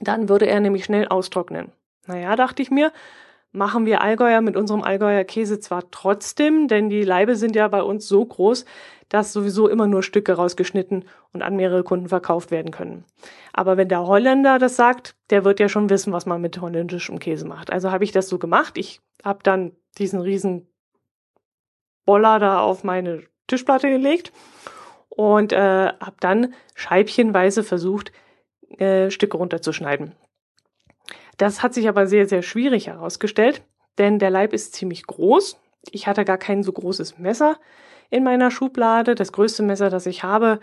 dann 0.00 0.28
würde 0.28 0.46
er 0.46 0.60
nämlich 0.60 0.84
schnell 0.84 1.08
austrocknen. 1.08 1.72
Naja, 2.06 2.36
dachte 2.36 2.62
ich 2.62 2.70
mir, 2.70 2.92
machen 3.52 3.86
wir 3.86 4.02
Allgäuer 4.02 4.40
mit 4.40 4.56
unserem 4.56 4.82
Allgäuer 4.82 5.24
Käse 5.24 5.58
zwar 5.58 5.90
trotzdem, 5.90 6.68
denn 6.68 6.90
die 6.90 7.02
Leibe 7.02 7.36
sind 7.36 7.56
ja 7.56 7.66
bei 7.68 7.82
uns 7.82 8.06
so 8.06 8.24
groß, 8.24 8.64
dass 9.08 9.32
sowieso 9.32 9.68
immer 9.68 9.86
nur 9.86 10.02
Stücke 10.02 10.34
rausgeschnitten 10.34 11.04
und 11.32 11.42
an 11.42 11.56
mehrere 11.56 11.84
Kunden 11.84 12.08
verkauft 12.08 12.50
werden 12.50 12.70
können. 12.70 13.04
Aber 13.52 13.76
wenn 13.76 13.88
der 13.88 14.06
Holländer 14.06 14.58
das 14.58 14.76
sagt, 14.76 15.14
der 15.30 15.44
wird 15.44 15.60
ja 15.60 15.68
schon 15.68 15.90
wissen, 15.90 16.12
was 16.12 16.26
man 16.26 16.40
mit 16.40 16.60
holländischem 16.60 17.18
Käse 17.18 17.46
macht. 17.46 17.72
Also 17.72 17.90
habe 17.92 18.04
ich 18.04 18.12
das 18.12 18.28
so 18.28 18.38
gemacht. 18.38 18.76
Ich 18.76 19.00
habe 19.24 19.40
dann 19.42 19.72
diesen 19.98 20.20
riesen 20.20 20.68
Boller 22.06 22.38
da 22.38 22.60
auf 22.60 22.84
meine 22.84 23.24
Tischplatte 23.46 23.90
gelegt 23.90 24.32
und 25.08 25.52
äh, 25.52 25.88
habe 26.00 26.16
dann 26.20 26.54
scheibchenweise 26.74 27.62
versucht, 27.62 28.12
äh, 28.78 29.10
Stücke 29.10 29.36
runterzuschneiden. 29.36 30.12
Das 31.36 31.62
hat 31.62 31.74
sich 31.74 31.88
aber 31.88 32.06
sehr, 32.06 32.26
sehr 32.26 32.42
schwierig 32.42 32.86
herausgestellt, 32.86 33.62
denn 33.98 34.18
der 34.18 34.30
Leib 34.30 34.52
ist 34.52 34.74
ziemlich 34.74 35.06
groß. 35.06 35.58
Ich 35.90 36.06
hatte 36.06 36.24
gar 36.24 36.38
kein 36.38 36.62
so 36.62 36.72
großes 36.72 37.18
Messer 37.18 37.56
in 38.10 38.24
meiner 38.24 38.50
Schublade. 38.50 39.14
Das 39.14 39.32
größte 39.32 39.62
Messer, 39.62 39.90
das 39.90 40.06
ich 40.06 40.22
habe, 40.22 40.60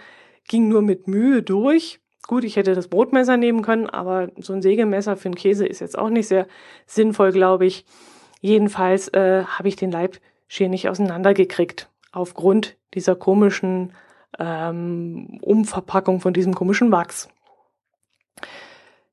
ging 0.47 0.67
nur 0.67 0.81
mit 0.81 1.07
Mühe 1.07 1.43
durch. 1.43 1.99
Gut, 2.27 2.43
ich 2.43 2.55
hätte 2.55 2.73
das 2.73 2.87
Brotmesser 2.87 3.37
nehmen 3.37 3.61
können, 3.61 3.89
aber 3.89 4.29
so 4.37 4.53
ein 4.53 4.61
Sägemesser 4.61 5.17
für 5.17 5.27
einen 5.27 5.35
Käse 5.35 5.65
ist 5.65 5.81
jetzt 5.81 5.97
auch 5.97 6.09
nicht 6.09 6.27
sehr 6.27 6.47
sinnvoll, 6.85 7.31
glaube 7.31 7.65
ich. 7.65 7.85
Jedenfalls 8.39 9.09
äh, 9.09 9.43
habe 9.43 9.67
ich 9.67 9.75
den 9.75 9.91
Leib 9.91 10.17
schier 10.47 10.69
nicht 10.69 10.89
auseinandergekriegt, 10.89 11.89
aufgrund 12.11 12.77
dieser 12.93 13.15
komischen 13.15 13.93
ähm, 14.39 15.39
Umverpackung 15.41 16.19
von 16.19 16.33
diesem 16.33 16.53
komischen 16.53 16.91
Wachs. 16.91 17.29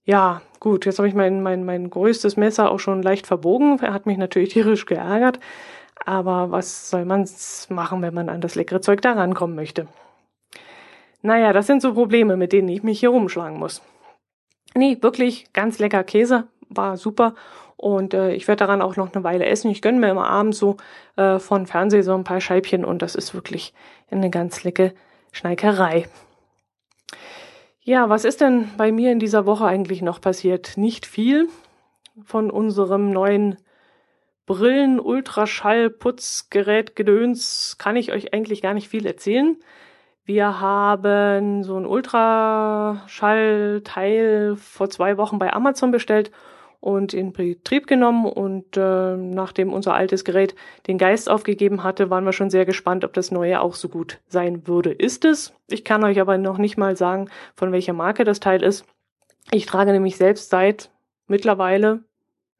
Ja, 0.04 0.42
gut, 0.60 0.86
jetzt 0.86 0.98
habe 0.98 1.08
ich 1.08 1.14
mein, 1.14 1.42
mein, 1.42 1.64
mein 1.64 1.90
größtes 1.90 2.36
Messer 2.36 2.70
auch 2.70 2.80
schon 2.80 3.02
leicht 3.02 3.26
verbogen. 3.26 3.78
Er 3.80 3.92
hat 3.92 4.06
mich 4.06 4.18
natürlich 4.18 4.48
tierisch 4.52 4.86
geärgert. 4.86 5.40
Aber 6.06 6.50
was 6.50 6.88
soll 6.88 7.04
man 7.04 7.28
machen, 7.68 8.00
wenn 8.00 8.14
man 8.14 8.28
an 8.28 8.40
das 8.40 8.54
leckere 8.54 8.80
Zeug 8.80 9.02
da 9.02 9.12
rankommen 9.12 9.54
möchte? 9.54 9.86
Naja, 11.22 11.52
das 11.52 11.66
sind 11.66 11.82
so 11.82 11.92
Probleme, 11.92 12.36
mit 12.36 12.52
denen 12.52 12.68
ich 12.68 12.82
mich 12.82 13.00
hier 13.00 13.10
rumschlagen 13.10 13.58
muss. 13.58 13.82
Nee, 14.74 14.96
wirklich 15.02 15.52
ganz 15.52 15.78
lecker 15.78 16.04
Käse, 16.04 16.48
war 16.68 16.96
super. 16.96 17.34
Und 17.80 18.12
äh, 18.12 18.34
ich 18.34 18.46
werde 18.46 18.66
daran 18.66 18.82
auch 18.82 18.96
noch 18.96 19.14
eine 19.14 19.24
Weile 19.24 19.46
essen. 19.46 19.70
Ich 19.70 19.80
gönne 19.80 19.98
mir 19.98 20.10
immer 20.10 20.28
abends 20.28 20.58
so 20.58 20.76
äh, 21.16 21.38
von 21.38 21.66
Fernseh 21.66 22.02
so 22.02 22.14
ein 22.14 22.24
paar 22.24 22.42
Scheibchen 22.42 22.84
und 22.84 23.00
das 23.00 23.14
ist 23.14 23.32
wirklich 23.32 23.72
eine 24.10 24.28
ganz 24.28 24.64
leckere 24.64 24.92
Schneikerei. 25.32 26.06
Ja, 27.80 28.10
was 28.10 28.26
ist 28.26 28.42
denn 28.42 28.68
bei 28.76 28.92
mir 28.92 29.12
in 29.12 29.18
dieser 29.18 29.46
Woche 29.46 29.64
eigentlich 29.64 30.02
noch 30.02 30.20
passiert? 30.20 30.76
Nicht 30.76 31.06
viel 31.06 31.48
von 32.22 32.50
unserem 32.50 33.12
neuen 33.12 33.56
Brillen, 34.44 35.00
Ultraschall, 35.00 35.88
Putzgerät, 35.88 36.96
Gedöns 36.96 37.76
kann 37.78 37.96
ich 37.96 38.12
euch 38.12 38.34
eigentlich 38.34 38.60
gar 38.60 38.74
nicht 38.74 38.88
viel 38.88 39.06
erzählen. 39.06 39.56
Wir 40.26 40.60
haben 40.60 41.64
so 41.64 41.78
ein 41.78 41.86
Ultraschallteil 41.86 44.56
vor 44.56 44.90
zwei 44.90 45.16
Wochen 45.16 45.38
bei 45.38 45.50
Amazon 45.50 45.92
bestellt 45.92 46.30
und 46.80 47.12
in 47.14 47.32
Betrieb 47.32 47.86
genommen. 47.86 48.26
Und 48.26 48.76
äh, 48.76 49.16
nachdem 49.16 49.72
unser 49.72 49.94
altes 49.94 50.24
Gerät 50.24 50.54
den 50.86 50.98
Geist 50.98 51.30
aufgegeben 51.30 51.82
hatte, 51.82 52.10
waren 52.10 52.24
wir 52.24 52.32
schon 52.32 52.50
sehr 52.50 52.64
gespannt, 52.64 53.04
ob 53.04 53.12
das 53.12 53.30
neue 53.30 53.60
auch 53.60 53.74
so 53.74 53.88
gut 53.88 54.18
sein 54.28 54.66
würde. 54.66 54.90
Ist 54.90 55.24
es? 55.24 55.54
Ich 55.68 55.84
kann 55.84 56.02
euch 56.04 56.20
aber 56.20 56.38
noch 56.38 56.58
nicht 56.58 56.76
mal 56.76 56.96
sagen, 56.96 57.28
von 57.54 57.72
welcher 57.72 57.92
Marke 57.92 58.24
das 58.24 58.40
Teil 58.40 58.62
ist. 58.62 58.84
Ich 59.52 59.66
trage 59.66 59.92
nämlich 59.92 60.16
selbst 60.16 60.50
seit 60.50 60.90
mittlerweile, 61.26 62.02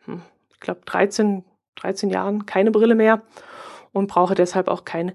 hm, 0.05 0.23
ich 0.53 0.61
glaube 0.61 0.81
13, 0.85 1.45
13 1.77 2.11
Jahren 2.11 2.47
keine 2.47 2.71
Brille 2.71 2.95
mehr 2.95 3.23
und 3.93 4.07
brauche 4.07 4.35
deshalb 4.35 4.69
auch 4.69 4.85
kein 4.85 5.13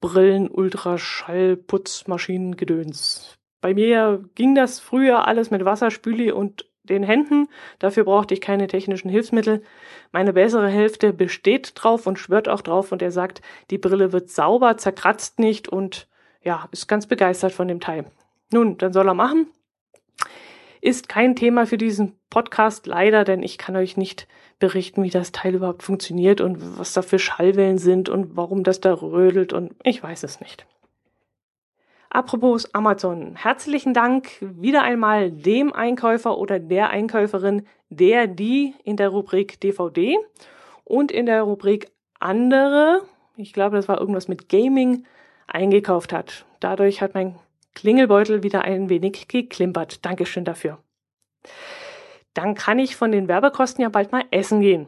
Brillen, 0.00 0.48
Ultraschall, 0.48 1.56
Putzmaschinen, 1.56 2.56
Gedöns. 2.56 3.38
Bei 3.60 3.74
mir 3.74 4.24
ging 4.34 4.56
das 4.56 4.80
früher 4.80 5.28
alles 5.28 5.52
mit 5.52 5.64
Wasserspüli 5.64 6.32
und 6.32 6.66
den 6.84 7.02
Händen. 7.02 7.48
Dafür 7.78 8.04
brauchte 8.04 8.34
ich 8.34 8.40
keine 8.40 8.66
technischen 8.66 9.08
Hilfsmittel. 9.08 9.62
Meine 10.10 10.32
bessere 10.32 10.68
Hälfte 10.68 11.12
besteht 11.12 11.72
drauf 11.74 12.06
und 12.06 12.18
schwört 12.18 12.48
auch 12.48 12.60
drauf 12.60 12.92
und 12.92 13.02
er 13.02 13.12
sagt, 13.12 13.42
die 13.70 13.78
Brille 13.78 14.12
wird 14.12 14.30
sauber, 14.30 14.76
zerkratzt 14.76 15.38
nicht 15.38 15.68
und 15.68 16.08
ja, 16.42 16.68
ist 16.72 16.88
ganz 16.88 17.06
begeistert 17.06 17.52
von 17.52 17.68
dem 17.68 17.80
Teil. 17.80 18.06
Nun, 18.52 18.78
dann 18.78 18.92
soll 18.92 19.08
er 19.08 19.14
machen. 19.14 19.46
Ist 20.80 21.08
kein 21.08 21.36
Thema 21.36 21.66
für 21.66 21.78
diesen 21.78 22.18
Podcast 22.28 22.86
leider, 22.86 23.22
denn 23.22 23.42
ich 23.42 23.56
kann 23.56 23.76
euch 23.76 23.96
nicht 23.96 24.26
berichten, 24.58 25.04
wie 25.04 25.10
das 25.10 25.30
Teil 25.30 25.54
überhaupt 25.54 25.84
funktioniert 25.84 26.40
und 26.40 26.78
was 26.78 26.92
da 26.92 27.02
für 27.02 27.20
Schallwellen 27.20 27.78
sind 27.78 28.08
und 28.08 28.36
warum 28.36 28.64
das 28.64 28.80
da 28.80 28.92
rödelt 28.92 29.52
und 29.52 29.74
ich 29.84 30.02
weiß 30.02 30.24
es 30.24 30.40
nicht. 30.40 30.66
Apropos 32.14 32.66
Amazon, 32.74 33.36
herzlichen 33.36 33.94
Dank 33.94 34.32
wieder 34.42 34.82
einmal 34.82 35.30
dem 35.30 35.72
Einkäufer 35.72 36.36
oder 36.36 36.58
der 36.58 36.90
Einkäuferin, 36.90 37.66
der 37.88 38.26
die 38.26 38.74
in 38.84 38.98
der 38.98 39.08
Rubrik 39.08 39.58
DVD 39.60 40.18
und 40.84 41.10
in 41.10 41.24
der 41.24 41.40
Rubrik 41.40 41.90
andere, 42.20 43.00
ich 43.36 43.54
glaube, 43.54 43.76
das 43.76 43.88
war 43.88 43.98
irgendwas 43.98 44.28
mit 44.28 44.50
Gaming, 44.50 45.06
eingekauft 45.46 46.12
hat. 46.12 46.44
Dadurch 46.60 47.00
hat 47.00 47.14
mein 47.14 47.38
Klingelbeutel 47.74 48.42
wieder 48.42 48.60
ein 48.60 48.90
wenig 48.90 49.26
geklimpert. 49.28 50.04
Dankeschön 50.04 50.44
dafür. 50.44 50.80
Dann 52.34 52.54
kann 52.54 52.78
ich 52.78 52.94
von 52.94 53.10
den 53.10 53.26
Werbekosten 53.26 53.80
ja 53.80 53.88
bald 53.88 54.12
mal 54.12 54.24
essen 54.30 54.60
gehen. 54.60 54.86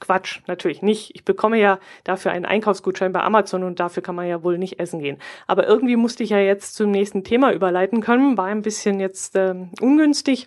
Quatsch, 0.00 0.40
natürlich 0.46 0.80
nicht. 0.80 1.14
Ich 1.14 1.24
bekomme 1.24 1.58
ja 1.58 1.80
dafür 2.04 2.30
einen 2.30 2.44
Einkaufsgutschein 2.44 3.12
bei 3.12 3.20
Amazon 3.20 3.64
und 3.64 3.80
dafür 3.80 4.02
kann 4.02 4.14
man 4.14 4.28
ja 4.28 4.44
wohl 4.44 4.56
nicht 4.56 4.78
essen 4.78 5.00
gehen. 5.00 5.18
Aber 5.48 5.66
irgendwie 5.66 5.96
musste 5.96 6.22
ich 6.22 6.30
ja 6.30 6.38
jetzt 6.38 6.76
zum 6.76 6.92
nächsten 6.92 7.24
Thema 7.24 7.52
überleiten 7.52 8.00
können. 8.00 8.36
War 8.36 8.46
ein 8.46 8.62
bisschen 8.62 9.00
jetzt 9.00 9.34
äh, 9.34 9.54
ungünstig. 9.80 10.46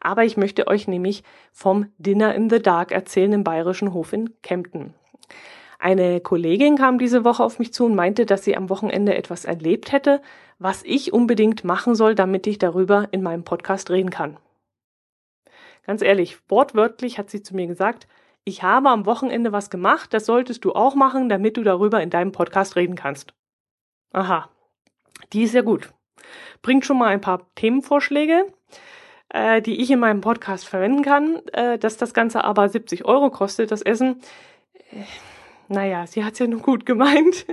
Aber 0.00 0.24
ich 0.24 0.36
möchte 0.36 0.68
euch 0.68 0.86
nämlich 0.86 1.24
vom 1.50 1.86
Dinner 1.98 2.34
in 2.34 2.48
the 2.48 2.62
Dark 2.62 2.92
erzählen 2.92 3.32
im 3.32 3.44
Bayerischen 3.44 3.92
Hof 3.92 4.12
in 4.12 4.40
Kempten. 4.42 4.94
Eine 5.80 6.20
Kollegin 6.20 6.76
kam 6.76 6.98
diese 6.98 7.24
Woche 7.24 7.42
auf 7.42 7.58
mich 7.58 7.72
zu 7.72 7.86
und 7.86 7.96
meinte, 7.96 8.24
dass 8.24 8.44
sie 8.44 8.56
am 8.56 8.70
Wochenende 8.70 9.16
etwas 9.16 9.44
erlebt 9.44 9.90
hätte, 9.90 10.22
was 10.60 10.84
ich 10.84 11.12
unbedingt 11.12 11.64
machen 11.64 11.96
soll, 11.96 12.14
damit 12.14 12.46
ich 12.46 12.58
darüber 12.58 13.08
in 13.10 13.20
meinem 13.20 13.42
Podcast 13.42 13.90
reden 13.90 14.10
kann. 14.10 14.36
Ganz 15.84 16.02
ehrlich, 16.02 16.38
wortwörtlich 16.48 17.18
hat 17.18 17.30
sie 17.30 17.42
zu 17.42 17.56
mir 17.56 17.66
gesagt, 17.66 18.06
ich 18.44 18.62
habe 18.62 18.90
am 18.90 19.06
Wochenende 19.06 19.52
was 19.52 19.70
gemacht, 19.70 20.12
das 20.12 20.26
solltest 20.26 20.64
du 20.64 20.72
auch 20.72 20.94
machen, 20.94 21.28
damit 21.28 21.56
du 21.56 21.62
darüber 21.62 22.02
in 22.02 22.10
deinem 22.10 22.32
Podcast 22.32 22.76
reden 22.76 22.96
kannst. 22.96 23.34
Aha, 24.12 24.48
die 25.32 25.44
ist 25.44 25.54
ja 25.54 25.62
gut. 25.62 25.92
Bringt 26.60 26.84
schon 26.84 26.98
mal 26.98 27.08
ein 27.08 27.20
paar 27.20 27.46
Themenvorschläge, 27.54 28.52
äh, 29.30 29.62
die 29.62 29.80
ich 29.80 29.90
in 29.90 30.00
meinem 30.00 30.20
Podcast 30.20 30.66
verwenden 30.66 31.02
kann. 31.02 31.40
Äh, 31.52 31.78
dass 31.78 31.96
das 31.96 32.14
Ganze 32.14 32.44
aber 32.44 32.68
70 32.68 33.04
Euro 33.04 33.30
kostet, 33.30 33.70
das 33.70 33.82
Essen. 33.82 34.20
Äh, 34.90 35.04
naja, 35.68 36.06
sie 36.06 36.24
hat's 36.24 36.38
ja 36.38 36.46
nur 36.46 36.60
gut 36.60 36.84
gemeint. 36.86 37.46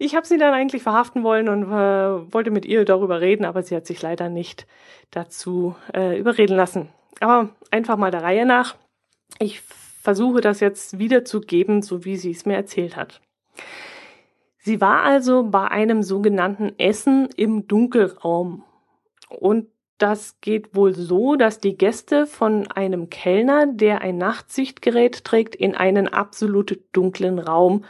Ich 0.00 0.14
habe 0.14 0.26
sie 0.26 0.38
dann 0.38 0.54
eigentlich 0.54 0.82
verhaften 0.82 1.24
wollen 1.24 1.48
und 1.48 1.64
äh, 1.64 2.32
wollte 2.32 2.52
mit 2.52 2.64
ihr 2.64 2.84
darüber 2.84 3.20
reden, 3.20 3.44
aber 3.44 3.64
sie 3.64 3.74
hat 3.74 3.84
sich 3.84 4.00
leider 4.00 4.28
nicht 4.28 4.66
dazu 5.10 5.74
äh, 5.92 6.18
überreden 6.18 6.56
lassen. 6.56 6.88
Aber 7.20 7.48
einfach 7.72 7.96
mal 7.96 8.12
der 8.12 8.22
Reihe 8.22 8.46
nach. 8.46 8.76
Ich 9.40 9.60
versuche 10.08 10.40
das 10.40 10.60
jetzt 10.60 10.98
wiederzugeben, 10.98 11.82
so 11.82 12.06
wie 12.06 12.16
sie 12.16 12.30
es 12.30 12.46
mir 12.46 12.54
erzählt 12.54 12.96
hat. 12.96 13.20
Sie 14.56 14.80
war 14.80 15.02
also 15.02 15.42
bei 15.42 15.68
einem 15.68 16.02
sogenannten 16.02 16.72
Essen 16.78 17.28
im 17.36 17.68
Dunkelraum. 17.68 18.64
Und 19.28 19.66
das 19.98 20.40
geht 20.40 20.74
wohl 20.74 20.94
so, 20.94 21.36
dass 21.36 21.60
die 21.60 21.76
Gäste 21.76 22.24
von 22.24 22.68
einem 22.68 23.10
Kellner, 23.10 23.66
der 23.66 24.00
ein 24.00 24.16
Nachtsichtgerät 24.16 25.24
trägt, 25.24 25.54
in 25.54 25.74
einen 25.74 26.08
absolut 26.08 26.80
dunklen 26.94 27.38
Raum 27.38 27.84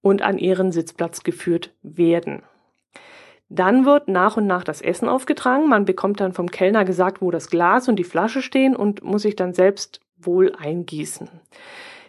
und 0.00 0.22
an 0.22 0.38
ihren 0.38 0.70
Sitzplatz 0.70 1.24
geführt 1.24 1.74
werden. 1.82 2.44
Dann 3.48 3.84
wird 3.84 4.06
nach 4.06 4.36
und 4.36 4.46
nach 4.46 4.62
das 4.62 4.80
Essen 4.80 5.08
aufgetragen. 5.08 5.68
Man 5.68 5.86
bekommt 5.86 6.20
dann 6.20 6.34
vom 6.34 6.52
Kellner 6.52 6.84
gesagt, 6.84 7.20
wo 7.20 7.32
das 7.32 7.50
Glas 7.50 7.88
und 7.88 7.96
die 7.96 8.04
Flasche 8.04 8.42
stehen 8.42 8.76
und 8.76 9.02
muss 9.02 9.22
sich 9.22 9.34
dann 9.34 9.54
selbst 9.54 10.00
wohl 10.26 10.54
eingießen. 10.54 11.28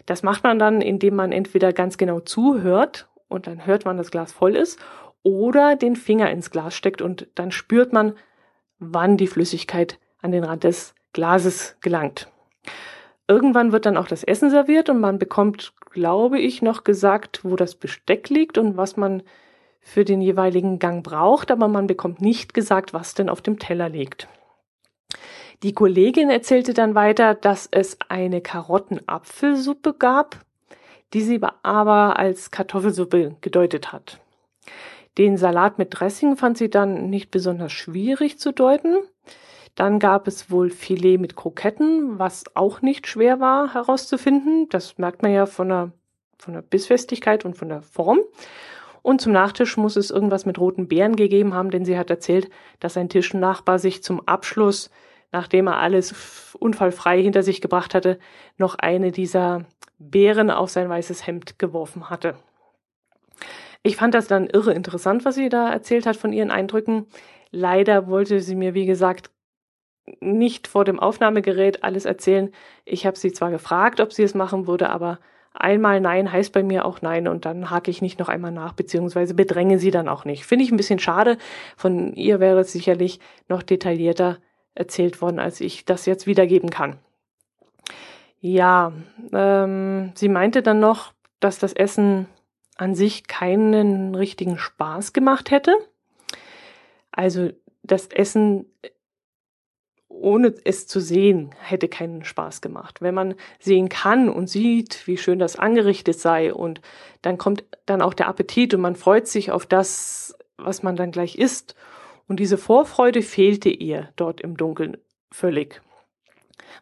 Das 0.05 0.23
macht 0.23 0.43
man 0.43 0.59
dann, 0.59 0.81
indem 0.81 1.15
man 1.15 1.31
entweder 1.31 1.73
ganz 1.73 1.97
genau 1.97 2.19
zuhört 2.19 3.07
und 3.27 3.47
dann 3.47 3.65
hört 3.65 3.85
man, 3.85 3.97
das 3.97 4.11
Glas 4.11 4.31
voll 4.31 4.55
ist, 4.55 4.79
oder 5.23 5.75
den 5.75 5.95
Finger 5.95 6.29
ins 6.29 6.51
Glas 6.51 6.75
steckt 6.75 7.01
und 7.01 7.27
dann 7.35 7.51
spürt 7.51 7.93
man, 7.93 8.13
wann 8.79 9.17
die 9.17 9.27
Flüssigkeit 9.27 9.99
an 10.21 10.31
den 10.31 10.43
Rand 10.43 10.65
des 10.65 10.93
Glases 11.13 11.77
gelangt. 11.81 12.29
Irgendwann 13.27 13.71
wird 13.71 13.85
dann 13.85 13.97
auch 13.97 14.07
das 14.07 14.23
Essen 14.23 14.49
serviert 14.49 14.89
und 14.89 14.99
man 14.99 15.17
bekommt, 15.17 15.73
glaube 15.91 16.39
ich, 16.39 16.61
noch 16.61 16.83
gesagt, 16.83 17.45
wo 17.45 17.55
das 17.55 17.75
Besteck 17.75 18.29
liegt 18.29 18.57
und 18.57 18.75
was 18.75 18.97
man 18.97 19.23
für 19.79 20.03
den 20.03 20.21
jeweiligen 20.21 20.79
Gang 20.79 21.03
braucht, 21.03 21.51
aber 21.51 21.67
man 21.67 21.87
bekommt 21.87 22.21
nicht 22.21 22.53
gesagt, 22.53 22.93
was 22.93 23.13
denn 23.13 23.29
auf 23.29 23.41
dem 23.41 23.59
Teller 23.59 23.89
liegt. 23.89 24.27
Die 25.63 25.73
Kollegin 25.73 26.29
erzählte 26.29 26.73
dann 26.73 26.93
weiter, 26.93 27.35
dass 27.35 27.69
es 27.71 27.97
eine 28.09 28.41
Karottenapfelsuppe 28.41 29.93
gab, 29.93 30.43
die 31.13 31.21
sie 31.21 31.39
aber 31.63 32.19
als 32.19 32.51
Kartoffelsuppe 32.51 33.37
gedeutet 33.39 33.93
hat. 33.93 34.19
Den 35.17 35.37
Salat 35.37 35.77
mit 35.77 35.97
Dressing 35.97 36.35
fand 36.35 36.57
sie 36.57 36.69
dann 36.69 37.09
nicht 37.09 37.31
besonders 37.31 37.71
schwierig 37.71 38.39
zu 38.39 38.51
deuten. 38.51 38.97
Dann 39.75 39.99
gab 39.99 40.27
es 40.27 40.51
wohl 40.51 40.69
Filet 40.69 41.17
mit 41.17 41.37
Kroketten, 41.37 42.19
was 42.19 42.43
auch 42.55 42.81
nicht 42.81 43.07
schwer 43.07 43.39
war 43.39 43.73
herauszufinden. 43.73 44.67
Das 44.69 44.97
merkt 44.97 45.21
man 45.21 45.31
ja 45.31 45.45
von 45.45 45.69
der, 45.69 45.91
von 46.39 46.55
der 46.55 46.61
Bissfestigkeit 46.61 47.45
und 47.45 47.55
von 47.55 47.69
der 47.69 47.83
Form. 47.83 48.19
Und 49.01 49.21
zum 49.21 49.31
Nachtisch 49.31 49.77
muss 49.77 49.95
es 49.95 50.11
irgendwas 50.11 50.45
mit 50.45 50.59
roten 50.59 50.89
Beeren 50.89 51.15
gegeben 51.15 51.53
haben, 51.53 51.71
denn 51.71 51.85
sie 51.85 51.97
hat 51.97 52.09
erzählt, 52.09 52.49
dass 52.79 52.97
ein 52.97 53.09
Tischnachbar 53.09 53.79
sich 53.79 54.03
zum 54.03 54.27
Abschluss, 54.27 54.89
nachdem 55.33 55.67
er 55.67 55.79
alles 55.79 56.55
unfallfrei 56.57 57.21
hinter 57.21 57.43
sich 57.43 57.59
gebracht 57.59 57.93
hatte, 57.93 58.19
noch 58.57 58.75
eine 58.75 59.11
dieser 59.11 59.65
Beeren 59.97 60.49
auf 60.49 60.69
sein 60.69 60.87
weißes 60.87 61.27
Hemd 61.27 61.59
geworfen 61.59 62.09
hatte. 62.09 62.35
Ich 63.81 63.97
fand 63.97 64.13
das 64.13 64.27
dann 64.27 64.47
irre 64.47 64.73
interessant, 64.73 65.25
was 65.25 65.35
sie 65.35 65.49
da 65.49 65.69
erzählt 65.69 66.05
hat 66.05 66.15
von 66.15 66.31
ihren 66.31 66.51
Eindrücken. 66.51 67.07
Leider 67.51 68.07
wollte 68.07 68.39
sie 68.39 68.55
mir, 68.55 68.73
wie 68.73 68.85
gesagt, 68.85 69.29
nicht 70.19 70.67
vor 70.67 70.85
dem 70.85 70.99
Aufnahmegerät 70.99 71.83
alles 71.83 72.05
erzählen. 72.05 72.51
Ich 72.85 73.05
habe 73.05 73.17
sie 73.17 73.31
zwar 73.33 73.51
gefragt, 73.51 73.99
ob 73.99 74.13
sie 74.13 74.23
es 74.23 74.35
machen 74.35 74.67
würde, 74.67 74.89
aber 74.89 75.19
einmal 75.53 75.99
Nein 75.99 76.31
heißt 76.31 76.53
bei 76.53 76.63
mir 76.63 76.85
auch 76.85 77.01
Nein 77.01 77.27
und 77.27 77.45
dann 77.45 77.69
hake 77.69 77.89
ich 77.89 78.01
nicht 78.01 78.19
noch 78.19 78.29
einmal 78.29 78.51
nach, 78.51 78.73
beziehungsweise 78.73 79.33
bedränge 79.33 79.79
sie 79.79 79.91
dann 79.91 80.09
auch 80.09 80.25
nicht. 80.25 80.45
Finde 80.45 80.65
ich 80.65 80.71
ein 80.71 80.77
bisschen 80.77 80.99
schade. 80.99 81.37
Von 81.75 82.13
ihr 82.13 82.39
wäre 82.39 82.59
es 82.61 82.71
sicherlich 82.71 83.19
noch 83.47 83.63
detaillierter 83.63 84.37
erzählt 84.75 85.21
worden, 85.21 85.39
als 85.39 85.61
ich 85.61 85.85
das 85.85 86.05
jetzt 86.05 86.27
wiedergeben 86.27 86.69
kann. 86.69 86.97
Ja, 88.39 88.91
ähm, 89.31 90.11
sie 90.15 90.29
meinte 90.29 90.61
dann 90.61 90.79
noch, 90.79 91.13
dass 91.39 91.59
das 91.59 91.73
Essen 91.73 92.27
an 92.75 92.95
sich 92.95 93.27
keinen 93.27 94.15
richtigen 94.15 94.57
Spaß 94.57 95.13
gemacht 95.13 95.51
hätte. 95.51 95.75
Also 97.11 97.51
das 97.83 98.07
Essen 98.07 98.65
ohne 100.23 100.53
es 100.63 100.87
zu 100.87 100.99
sehen, 100.99 101.53
hätte 101.59 101.87
keinen 101.87 102.23
Spaß 102.23 102.61
gemacht. 102.61 103.01
Wenn 103.01 103.15
man 103.15 103.35
sehen 103.59 103.89
kann 103.89 104.29
und 104.29 104.49
sieht, 104.49 105.05
wie 105.07 105.17
schön 105.17 105.39
das 105.39 105.57
angerichtet 105.57 106.19
sei 106.19 106.53
und 106.53 106.81
dann 107.21 107.37
kommt 107.37 107.65
dann 107.85 108.01
auch 108.01 108.13
der 108.13 108.27
Appetit 108.27 108.73
und 108.73 108.81
man 108.81 108.95
freut 108.95 109.27
sich 109.27 109.51
auf 109.51 109.65
das, 109.65 110.37
was 110.57 110.83
man 110.83 110.95
dann 110.95 111.11
gleich 111.11 111.35
isst. 111.35 111.75
Und 112.27 112.39
diese 112.39 112.57
Vorfreude 112.57 113.21
fehlte 113.21 113.69
ihr 113.69 114.09
dort 114.15 114.41
im 114.41 114.57
Dunkeln 114.57 114.97
völlig. 115.31 115.81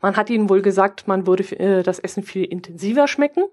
Man 0.01 0.15
hat 0.15 0.29
ihnen 0.29 0.49
wohl 0.49 0.61
gesagt, 0.61 1.07
man 1.07 1.27
würde 1.27 1.43
äh, 1.59 1.83
das 1.83 1.99
Essen 1.99 2.23
viel 2.23 2.45
intensiver 2.45 3.07
schmecken, 3.07 3.43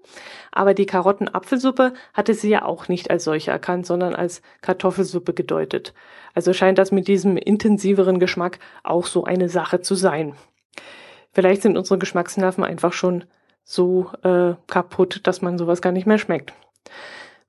aber 0.51 0.73
die 0.73 0.85
Karottenapfelsuppe 0.85 1.93
hatte 2.13 2.33
sie 2.33 2.49
ja 2.49 2.63
auch 2.63 2.87
nicht 2.87 3.09
als 3.09 3.23
solche 3.23 3.51
erkannt, 3.51 3.85
sondern 3.85 4.15
als 4.15 4.41
Kartoffelsuppe 4.61 5.33
gedeutet. 5.33 5.93
Also 6.33 6.53
scheint 6.53 6.77
das 6.77 6.91
mit 6.91 7.07
diesem 7.07 7.37
intensiveren 7.37 8.19
Geschmack 8.19 8.59
auch 8.83 9.05
so 9.05 9.23
eine 9.25 9.49
Sache 9.49 9.81
zu 9.81 9.95
sein. 9.95 10.35
Vielleicht 11.31 11.61
sind 11.61 11.77
unsere 11.77 11.99
Geschmacksnerven 11.99 12.63
einfach 12.63 12.93
schon 12.93 13.25
so 13.63 14.11
äh, 14.23 14.55
kaputt, 14.67 15.21
dass 15.23 15.41
man 15.41 15.57
sowas 15.57 15.81
gar 15.81 15.91
nicht 15.91 16.07
mehr 16.07 16.17
schmeckt. 16.17 16.53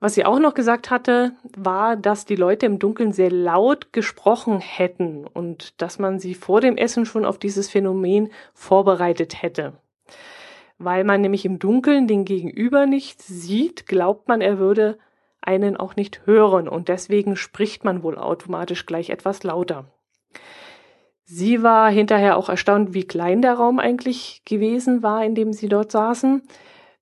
Was 0.00 0.14
sie 0.14 0.24
auch 0.24 0.38
noch 0.38 0.54
gesagt 0.54 0.90
hatte, 0.90 1.32
war, 1.54 1.94
dass 1.94 2.24
die 2.24 2.36
Leute 2.36 2.64
im 2.64 2.78
Dunkeln 2.78 3.12
sehr 3.12 3.30
laut 3.30 3.92
gesprochen 3.92 4.58
hätten 4.58 5.26
und 5.26 5.80
dass 5.82 5.98
man 5.98 6.18
sie 6.18 6.34
vor 6.34 6.62
dem 6.62 6.78
Essen 6.78 7.04
schon 7.04 7.26
auf 7.26 7.38
dieses 7.38 7.68
Phänomen 7.68 8.30
vorbereitet 8.54 9.42
hätte. 9.42 9.74
Weil 10.78 11.04
man 11.04 11.20
nämlich 11.20 11.44
im 11.44 11.58
Dunkeln 11.58 12.08
den 12.08 12.24
Gegenüber 12.24 12.86
nicht 12.86 13.20
sieht, 13.20 13.86
glaubt 13.86 14.26
man, 14.26 14.40
er 14.40 14.58
würde 14.58 14.98
einen 15.42 15.76
auch 15.76 15.96
nicht 15.96 16.22
hören 16.24 16.66
und 16.66 16.88
deswegen 16.88 17.36
spricht 17.36 17.84
man 17.84 18.02
wohl 18.02 18.16
automatisch 18.16 18.86
gleich 18.86 19.10
etwas 19.10 19.42
lauter. 19.42 19.84
Sie 21.24 21.62
war 21.62 21.90
hinterher 21.90 22.38
auch 22.38 22.48
erstaunt, 22.48 22.94
wie 22.94 23.04
klein 23.04 23.42
der 23.42 23.54
Raum 23.54 23.78
eigentlich 23.78 24.42
gewesen 24.46 25.02
war, 25.02 25.22
in 25.24 25.34
dem 25.34 25.52
sie 25.52 25.68
dort 25.68 25.92
saßen. 25.92 26.42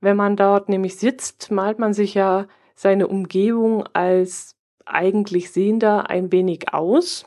Wenn 0.00 0.16
man 0.16 0.36
dort 0.36 0.68
nämlich 0.68 0.96
sitzt, 0.96 1.50
malt 1.52 1.78
man 1.78 1.94
sich 1.94 2.14
ja 2.14 2.46
seine 2.78 3.08
Umgebung 3.08 3.84
als 3.92 4.54
eigentlich 4.86 5.50
Sehender 5.50 6.10
ein 6.10 6.30
wenig 6.30 6.72
aus, 6.72 7.26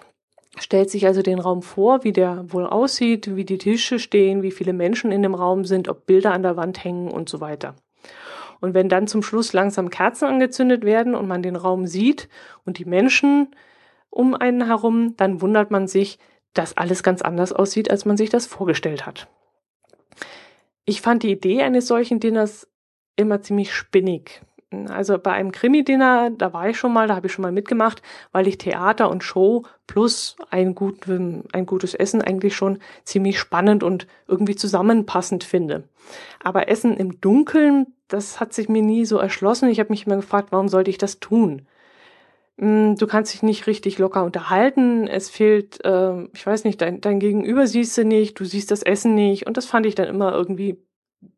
stellt 0.57 0.89
sich 0.89 1.05
also 1.05 1.21
den 1.21 1.39
Raum 1.39 1.61
vor, 1.61 2.05
wie 2.05 2.13
der 2.13 2.45
wohl 2.53 2.65
aussieht, 2.65 3.35
wie 3.35 3.43
die 3.43 3.57
Tische 3.57 3.99
stehen, 3.99 4.43
wie 4.43 4.51
viele 4.51 4.71
Menschen 4.71 5.11
in 5.11 5.23
dem 5.23 5.35
Raum 5.35 5.65
sind, 5.65 5.89
ob 5.89 6.05
Bilder 6.05 6.31
an 6.31 6.43
der 6.43 6.55
Wand 6.55 6.81
hängen 6.85 7.11
und 7.11 7.27
so 7.27 7.41
weiter. 7.41 7.75
Und 8.61 8.73
wenn 8.73 8.87
dann 8.87 9.07
zum 9.07 9.23
Schluss 9.23 9.51
langsam 9.51 9.89
Kerzen 9.89 10.23
angezündet 10.23 10.85
werden 10.85 11.15
und 11.15 11.27
man 11.27 11.43
den 11.43 11.57
Raum 11.57 11.85
sieht 11.85 12.29
und 12.63 12.77
die 12.77 12.85
Menschen 12.85 13.53
um 14.09 14.35
einen 14.35 14.65
herum, 14.67 15.15
dann 15.17 15.41
wundert 15.41 15.69
man 15.69 15.85
sich, 15.85 16.17
dass 16.53 16.77
alles 16.77 17.03
ganz 17.03 17.21
anders 17.21 17.51
aussieht, 17.51 17.91
als 17.91 18.05
man 18.05 18.15
sich 18.15 18.29
das 18.29 18.45
vorgestellt 18.45 19.05
hat. 19.05 19.27
Ich 20.85 21.01
fand 21.01 21.23
die 21.23 21.31
Idee 21.31 21.61
eines 21.61 21.87
solchen 21.87 22.21
Dinners 22.21 22.69
immer 23.17 23.41
ziemlich 23.41 23.73
spinnig. 23.73 24.41
Also 24.87 25.17
bei 25.17 25.31
einem 25.33 25.51
Krimi-Dinner, 25.51 26.29
da 26.29 26.53
war 26.53 26.69
ich 26.69 26.77
schon 26.77 26.93
mal, 26.93 27.07
da 27.07 27.15
habe 27.15 27.27
ich 27.27 27.33
schon 27.33 27.43
mal 27.43 27.51
mitgemacht, 27.51 28.01
weil 28.31 28.47
ich 28.47 28.57
Theater 28.57 29.09
und 29.09 29.21
Show 29.21 29.63
plus 29.85 30.37
ein, 30.49 30.75
gut, 30.75 31.09
ein 31.09 31.65
gutes 31.65 31.93
Essen 31.93 32.21
eigentlich 32.21 32.55
schon 32.55 32.79
ziemlich 33.03 33.37
spannend 33.37 33.83
und 33.83 34.07
irgendwie 34.27 34.55
zusammenpassend 34.55 35.43
finde. 35.43 35.83
Aber 36.41 36.69
Essen 36.69 36.95
im 36.95 37.19
Dunkeln, 37.19 37.87
das 38.07 38.39
hat 38.39 38.53
sich 38.53 38.69
mir 38.69 38.81
nie 38.81 39.03
so 39.03 39.17
erschlossen. 39.17 39.67
Ich 39.67 39.79
habe 39.79 39.89
mich 39.89 40.05
immer 40.05 40.15
gefragt, 40.15 40.47
warum 40.51 40.69
sollte 40.69 40.89
ich 40.89 40.97
das 40.97 41.19
tun? 41.19 41.67
Hm, 42.57 42.95
du 42.95 43.07
kannst 43.07 43.33
dich 43.33 43.43
nicht 43.43 43.67
richtig 43.67 43.97
locker 43.97 44.23
unterhalten. 44.23 45.05
Es 45.05 45.29
fehlt, 45.29 45.83
äh, 45.83 46.23
ich 46.33 46.47
weiß 46.47 46.63
nicht, 46.63 46.79
dein, 46.79 47.01
dein 47.01 47.19
Gegenüber 47.19 47.67
siehst 47.67 47.97
du 47.97 48.05
nicht, 48.05 48.39
du 48.39 48.45
siehst 48.45 48.71
das 48.71 48.83
Essen 48.83 49.15
nicht 49.15 49.47
und 49.47 49.57
das 49.57 49.65
fand 49.65 49.85
ich 49.85 49.95
dann 49.95 50.07
immer 50.07 50.31
irgendwie 50.33 50.77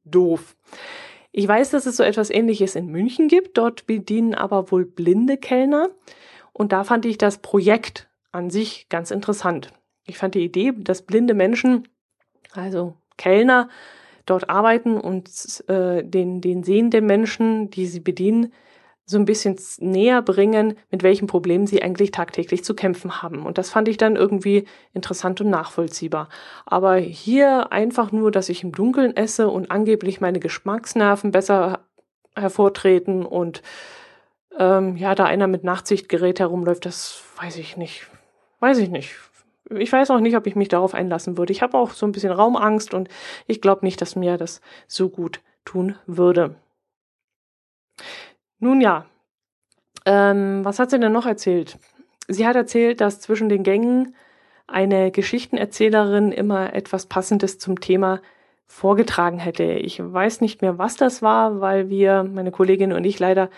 doof. 0.05 0.55
Ich 1.35 1.47
weiß, 1.47 1.71
dass 1.71 1.87
es 1.87 1.97
so 1.97 2.03
etwas 2.03 2.29
ähnliches 2.29 2.75
in 2.75 2.87
München 2.87 3.27
gibt. 3.27 3.57
Dort 3.57 3.87
bedienen 3.87 4.35
aber 4.35 4.71
wohl 4.71 4.85
blinde 4.85 5.37
Kellner. 5.37 5.89
Und 6.53 6.71
da 6.71 6.83
fand 6.83 7.05
ich 7.05 7.17
das 7.17 7.39
Projekt 7.39 8.07
an 8.31 8.51
sich 8.51 8.87
ganz 8.87 9.09
interessant. 9.09 9.73
Ich 10.05 10.19
fand 10.19 10.35
die 10.35 10.43
Idee, 10.43 10.73
dass 10.77 11.01
blinde 11.01 11.33
Menschen, 11.33 11.87
also 12.51 12.95
Kellner, 13.17 13.67
dort 14.27 14.49
arbeiten 14.49 14.97
und 14.97 15.27
äh, 15.67 16.03
den, 16.03 16.39
den 16.39 16.63
sehenden 16.63 17.07
Menschen, 17.07 17.71
die 17.71 17.87
sie 17.87 17.99
bedienen, 17.99 18.53
so 19.05 19.17
ein 19.17 19.25
bisschen 19.25 19.57
näher 19.79 20.21
bringen, 20.21 20.77
mit 20.89 21.03
welchen 21.03 21.27
Problemen 21.27 21.67
sie 21.67 21.83
eigentlich 21.83 22.11
tagtäglich 22.11 22.63
zu 22.63 22.73
kämpfen 22.73 23.21
haben. 23.21 23.45
Und 23.45 23.57
das 23.57 23.69
fand 23.69 23.87
ich 23.89 23.97
dann 23.97 24.15
irgendwie 24.15 24.65
interessant 24.93 25.41
und 25.41 25.49
nachvollziehbar. 25.49 26.29
Aber 26.65 26.95
hier 26.95 27.71
einfach 27.71 28.11
nur, 28.11 28.31
dass 28.31 28.49
ich 28.49 28.63
im 28.63 28.71
Dunkeln 28.71 29.15
esse 29.15 29.49
und 29.49 29.71
angeblich 29.71 30.21
meine 30.21 30.39
Geschmacksnerven 30.39 31.31
besser 31.31 31.79
hervortreten 32.35 33.25
und 33.25 33.61
ähm, 34.57 34.95
ja, 34.97 35.15
da 35.15 35.25
einer 35.25 35.47
mit 35.47 35.63
Nachtsichtgerät 35.63 36.39
herumläuft, 36.39 36.85
das 36.85 37.23
weiß 37.37 37.57
ich 37.57 37.75
nicht. 37.75 38.07
Weiß 38.59 38.77
ich 38.77 38.89
nicht. 38.89 39.15
Ich 39.69 39.91
weiß 39.91 40.11
auch 40.11 40.19
nicht, 40.19 40.37
ob 40.37 40.47
ich 40.47 40.55
mich 40.55 40.69
darauf 40.69 40.93
einlassen 40.93 41.37
würde. 41.37 41.51
Ich 41.51 41.61
habe 41.61 41.77
auch 41.77 41.91
so 41.91 42.05
ein 42.05 42.11
bisschen 42.11 42.31
Raumangst 42.31 42.93
und 42.93 43.09
ich 43.47 43.61
glaube 43.61 43.85
nicht, 43.85 44.01
dass 44.01 44.15
mir 44.15 44.37
das 44.37 44.61
so 44.87 45.09
gut 45.09 45.41
tun 45.65 45.95
würde. 46.05 46.55
Nun 48.63 48.79
ja, 48.79 49.05
ähm, 50.05 50.63
was 50.63 50.79
hat 50.79 50.89
sie 50.89 50.97
denn 50.97 51.11
noch 51.11 51.25
erzählt? 51.25 51.77
Sie 52.29 52.47
hat 52.47 52.55
erzählt, 52.55 53.01
dass 53.01 53.19
zwischen 53.19 53.49
den 53.49 53.61
Gängen 53.61 54.15
eine 54.67 55.11
Geschichtenerzählerin 55.11 56.31
immer 56.31 56.73
etwas 56.73 57.07
Passendes 57.07 57.59
zum 57.59 57.81
Thema 57.81 58.21
vorgetragen 58.65 59.37
hätte. 59.37 59.65
Ich 59.65 59.99
weiß 60.01 60.39
nicht 60.39 60.61
mehr, 60.61 60.77
was 60.77 60.95
das 60.95 61.21
war, 61.21 61.59
weil 61.59 61.89
wir, 61.89 62.23
meine 62.23 62.51
Kollegin 62.51 62.93
und 62.93 63.03
ich, 63.03 63.19
leider 63.19 63.49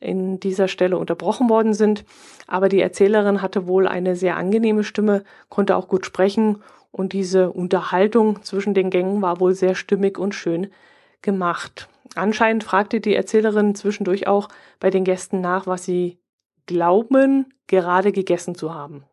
in 0.00 0.40
dieser 0.40 0.68
Stelle 0.68 0.96
unterbrochen 0.96 1.50
worden 1.50 1.74
sind. 1.74 2.06
Aber 2.46 2.70
die 2.70 2.80
Erzählerin 2.80 3.42
hatte 3.42 3.66
wohl 3.66 3.86
eine 3.86 4.16
sehr 4.16 4.38
angenehme 4.38 4.84
Stimme, 4.84 5.22
konnte 5.50 5.76
auch 5.76 5.86
gut 5.86 6.06
sprechen 6.06 6.62
und 6.92 7.12
diese 7.12 7.50
Unterhaltung 7.52 8.42
zwischen 8.42 8.72
den 8.72 8.88
Gängen 8.88 9.20
war 9.20 9.38
wohl 9.38 9.52
sehr 9.52 9.74
stimmig 9.74 10.16
und 10.16 10.34
schön 10.34 10.68
gemacht. 11.22 11.88
Anscheinend 12.14 12.64
fragte 12.64 13.00
die 13.00 13.14
Erzählerin 13.14 13.74
zwischendurch 13.74 14.26
auch 14.26 14.48
bei 14.80 14.90
den 14.90 15.04
Gästen 15.04 15.40
nach, 15.40 15.66
was 15.66 15.84
sie 15.84 16.18
glauben, 16.66 17.52
gerade 17.66 18.12
gegessen 18.12 18.54
zu 18.54 18.74
haben. 18.74 19.04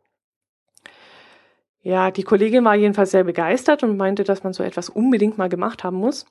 Ja, 1.82 2.12
die 2.12 2.24
Kollegin 2.24 2.64
war 2.64 2.76
jedenfalls 2.76 3.12
sehr 3.12 3.26
begeistert 3.26 3.84
und 3.84 3.98
meinte, 3.98 4.24
dass 4.24 4.44
man 4.44 4.54
so 4.54 4.64
etwas 4.64 4.90
unbedingt 4.90 5.38
mal 5.38 5.50
gemacht 5.50 5.84
haben 5.84 5.98
muss, 5.98 6.26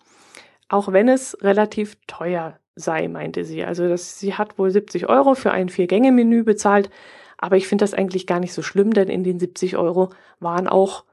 auch 0.69 0.93
wenn 0.93 1.09
es 1.09 1.37
relativ 1.43 1.97
teuer 2.07 2.59
sei, 2.75 3.07
meinte 3.09 3.45
sie. 3.45 3.63
Also 3.63 3.87
das, 3.87 4.19
sie 4.19 4.35
hat 4.35 4.59
wohl 4.59 4.71
70 4.71 5.09
Euro 5.11 5.35
für 5.35 5.53
ein 5.53 5.69
Vier-Gänge-Menü 5.69 6.43
bezahlt, 6.45 6.89
aber 7.37 7.57
ich 7.57 7.69
finde 7.69 7.83
das 7.83 7.93
eigentlich 7.93 8.27
gar 8.27 8.41
nicht 8.41 8.55
so 8.55 8.63
schlimm, 8.63 8.95
denn 8.95 9.09
in 9.09 9.25
den 9.25 9.39
70 9.39 9.77
Euro 9.77 10.09
waren 10.41 10.69
auch 10.69 11.05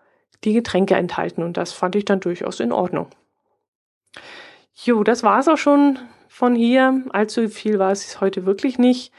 die 0.46 0.54
Getränke 0.54 0.96
enthalten 0.96 1.44
und 1.44 1.58
das 1.58 1.74
fand 1.74 1.96
ich 1.96 2.06
dann 2.06 2.22
durchaus 2.22 2.62
in 2.62 2.72
Ordnung. 2.72 3.08
Jo, 4.86 5.04
das 5.04 5.24
war's 5.24 5.50
auch 5.50 5.58
schon 5.58 6.00
von 6.30 6.56
hier. 6.56 7.04
Allzu 7.10 7.50
viel 7.50 7.80
war 7.80 7.92
es 7.92 8.22
heute 8.22 8.46
wirklich 8.46 8.78
nicht. 8.78 9.12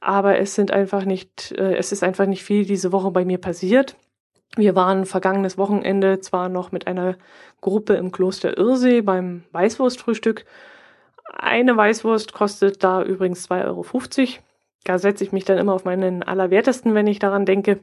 Aber 0.00 0.38
es 0.38 0.54
sind 0.54 0.70
einfach 0.70 1.04
nicht, 1.04 1.52
äh, 1.52 1.76
es 1.76 1.90
ist 1.90 2.04
einfach 2.04 2.26
nicht 2.26 2.44
viel 2.44 2.64
diese 2.64 2.92
Woche 2.92 3.10
bei 3.10 3.24
mir 3.24 3.38
passiert. 3.38 3.96
Wir 4.56 4.76
waren 4.76 5.06
vergangenes 5.06 5.58
Wochenende 5.58 6.20
zwar 6.20 6.48
noch 6.48 6.70
mit 6.70 6.86
einer 6.86 7.16
Gruppe 7.60 7.94
im 7.94 8.12
Kloster 8.12 8.56
Irsee 8.56 9.00
beim 9.00 9.42
Weißwurstfrühstück. 9.50 10.44
Eine 11.32 11.76
Weißwurst 11.76 12.32
kostet 12.32 12.84
da 12.84 13.02
übrigens 13.02 13.50
2,50 13.50 13.66
Euro. 13.66 14.42
Da 14.84 14.98
setze 14.98 15.24
ich 15.24 15.32
mich 15.32 15.44
dann 15.44 15.58
immer 15.58 15.74
auf 15.74 15.84
meinen 15.84 16.22
Allerwertesten, 16.22 16.94
wenn 16.94 17.08
ich 17.08 17.18
daran 17.18 17.44
denke. 17.44 17.80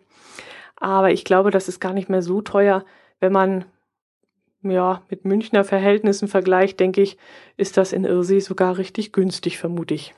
Aber 0.77 1.11
ich 1.11 1.25
glaube, 1.25 1.51
das 1.51 1.67
ist 1.67 1.81
gar 1.81 1.93
nicht 1.93 2.09
mehr 2.09 2.21
so 2.21 2.41
teuer, 2.41 2.85
wenn 3.19 3.33
man 3.33 3.65
ja, 4.71 5.01
mit 5.09 5.25
Münchner 5.25 5.63
Verhältnissen 5.63 6.27
vergleicht, 6.27 6.79
denke 6.79 7.01
ich, 7.01 7.17
ist 7.57 7.77
das 7.77 7.93
in 7.93 8.05
Irsee 8.05 8.39
sogar 8.39 8.77
richtig 8.77 9.11
günstig, 9.11 9.57
vermute 9.57 9.93
ich. 9.93 10.13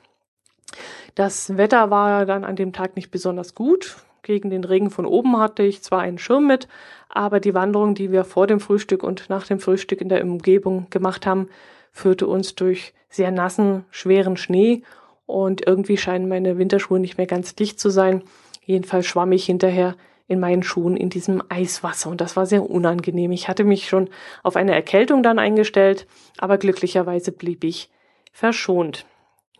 Das 1.14 1.56
Wetter 1.56 1.90
war 1.90 2.26
dann 2.26 2.44
an 2.44 2.56
dem 2.56 2.72
Tag 2.72 2.96
nicht 2.96 3.10
besonders 3.10 3.54
gut. 3.54 3.96
Gegen 4.22 4.50
den 4.50 4.64
Regen 4.64 4.90
von 4.90 5.06
oben 5.06 5.38
hatte 5.38 5.62
ich 5.62 5.82
zwar 5.82 6.00
einen 6.00 6.18
Schirm 6.18 6.46
mit, 6.46 6.68
aber 7.08 7.40
die 7.40 7.54
Wanderung, 7.54 7.94
die 7.94 8.12
wir 8.12 8.24
vor 8.24 8.46
dem 8.46 8.60
Frühstück 8.60 9.02
und 9.02 9.30
nach 9.30 9.46
dem 9.46 9.58
Frühstück 9.58 10.00
in 10.00 10.08
der 10.08 10.22
Umgebung 10.22 10.88
gemacht 10.90 11.26
haben, 11.26 11.48
führte 11.92 12.26
uns 12.26 12.54
durch 12.54 12.92
sehr 13.08 13.30
nassen, 13.30 13.84
schweren 13.90 14.36
Schnee 14.36 14.82
und 15.26 15.66
irgendwie 15.66 15.96
scheinen 15.96 16.28
meine 16.28 16.58
Winterschuhe 16.58 17.00
nicht 17.00 17.16
mehr 17.16 17.26
ganz 17.26 17.54
dicht 17.54 17.80
zu 17.80 17.90
sein. 17.90 18.22
Jedenfalls 18.64 19.06
schwamm 19.06 19.32
ich 19.32 19.46
hinterher 19.46 19.96
in 20.28 20.38
meinen 20.38 20.62
Schuhen 20.62 20.96
in 20.96 21.08
diesem 21.08 21.42
Eiswasser 21.48 22.10
und 22.10 22.20
das 22.20 22.36
war 22.36 22.46
sehr 22.46 22.68
unangenehm. 22.68 23.32
Ich 23.32 23.48
hatte 23.48 23.64
mich 23.64 23.88
schon 23.88 24.10
auf 24.42 24.56
eine 24.56 24.74
Erkältung 24.74 25.22
dann 25.22 25.38
eingestellt, 25.38 26.06
aber 26.36 26.58
glücklicherweise 26.58 27.32
blieb 27.32 27.64
ich 27.64 27.90
verschont. 28.32 29.06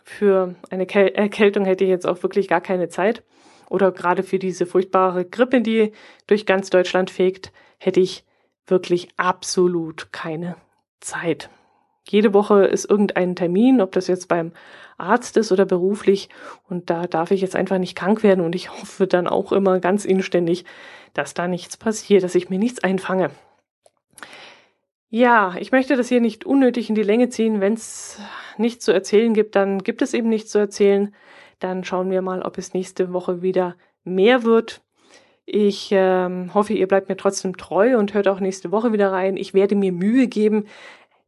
Für 0.04 0.54
eine 0.70 0.86
Erkältung 0.88 1.64
hätte 1.64 1.84
ich 1.84 1.90
jetzt 1.90 2.06
auch 2.06 2.22
wirklich 2.22 2.48
gar 2.48 2.60
keine 2.60 2.88
Zeit 2.88 3.24
oder 3.68 3.92
gerade 3.92 4.22
für 4.22 4.38
diese 4.38 4.66
furchtbare 4.66 5.24
Grippe, 5.24 5.60
die 5.62 5.92
durch 6.26 6.46
ganz 6.46 6.70
Deutschland 6.70 7.10
fegt, 7.10 7.52
hätte 7.78 8.00
ich 8.00 8.24
wirklich 8.66 9.08
absolut 9.16 10.12
keine 10.12 10.56
Zeit. 11.00 11.50
Jede 12.10 12.34
Woche 12.34 12.64
ist 12.64 12.88
irgendein 12.88 13.36
Termin, 13.36 13.80
ob 13.80 13.92
das 13.92 14.06
jetzt 14.06 14.28
beim 14.28 14.52
Arzt 14.96 15.36
ist 15.36 15.52
oder 15.52 15.64
beruflich. 15.64 16.28
Und 16.68 16.90
da 16.90 17.06
darf 17.06 17.30
ich 17.30 17.40
jetzt 17.40 17.56
einfach 17.56 17.78
nicht 17.78 17.96
krank 17.96 18.22
werden. 18.22 18.44
Und 18.44 18.54
ich 18.54 18.70
hoffe 18.70 19.06
dann 19.06 19.26
auch 19.26 19.52
immer 19.52 19.80
ganz 19.80 20.04
inständig, 20.04 20.64
dass 21.14 21.34
da 21.34 21.48
nichts 21.48 21.76
passiert, 21.76 22.22
dass 22.22 22.34
ich 22.34 22.50
mir 22.50 22.58
nichts 22.58 22.82
einfange. 22.82 23.30
Ja, 25.10 25.54
ich 25.58 25.72
möchte 25.72 25.96
das 25.96 26.08
hier 26.08 26.20
nicht 26.20 26.44
unnötig 26.44 26.90
in 26.90 26.94
die 26.94 27.02
Länge 27.02 27.30
ziehen. 27.30 27.60
Wenn 27.60 27.74
es 27.74 28.20
nichts 28.58 28.84
zu 28.84 28.92
erzählen 28.92 29.32
gibt, 29.32 29.56
dann 29.56 29.78
gibt 29.78 30.02
es 30.02 30.12
eben 30.12 30.28
nichts 30.28 30.50
zu 30.50 30.58
erzählen. 30.58 31.14
Dann 31.60 31.82
schauen 31.84 32.10
wir 32.10 32.22
mal, 32.22 32.42
ob 32.42 32.58
es 32.58 32.74
nächste 32.74 33.12
Woche 33.12 33.40
wieder 33.40 33.76
mehr 34.04 34.42
wird. 34.42 34.82
Ich 35.50 35.88
ähm, 35.92 36.52
hoffe, 36.52 36.74
ihr 36.74 36.86
bleibt 36.86 37.08
mir 37.08 37.16
trotzdem 37.16 37.56
treu 37.56 37.96
und 37.96 38.12
hört 38.12 38.28
auch 38.28 38.38
nächste 38.38 38.70
Woche 38.70 38.92
wieder 38.92 39.12
rein. 39.12 39.38
Ich 39.38 39.54
werde 39.54 39.76
mir 39.76 39.92
Mühe 39.92 40.26
geben, 40.26 40.66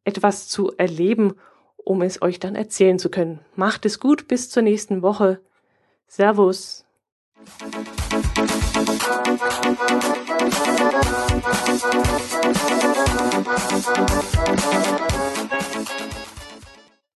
etwas 0.04 0.48
zu 0.48 0.72
erleben, 0.76 1.34
um 1.76 2.02
es 2.02 2.22
euch 2.22 2.38
dann 2.38 2.54
erzählen 2.54 2.98
zu 2.98 3.10
können. 3.10 3.40
Macht 3.56 3.86
es 3.86 4.00
gut, 4.00 4.28
bis 4.28 4.50
zur 4.50 4.62
nächsten 4.62 5.02
Woche. 5.02 5.40
Servus. 6.06 6.84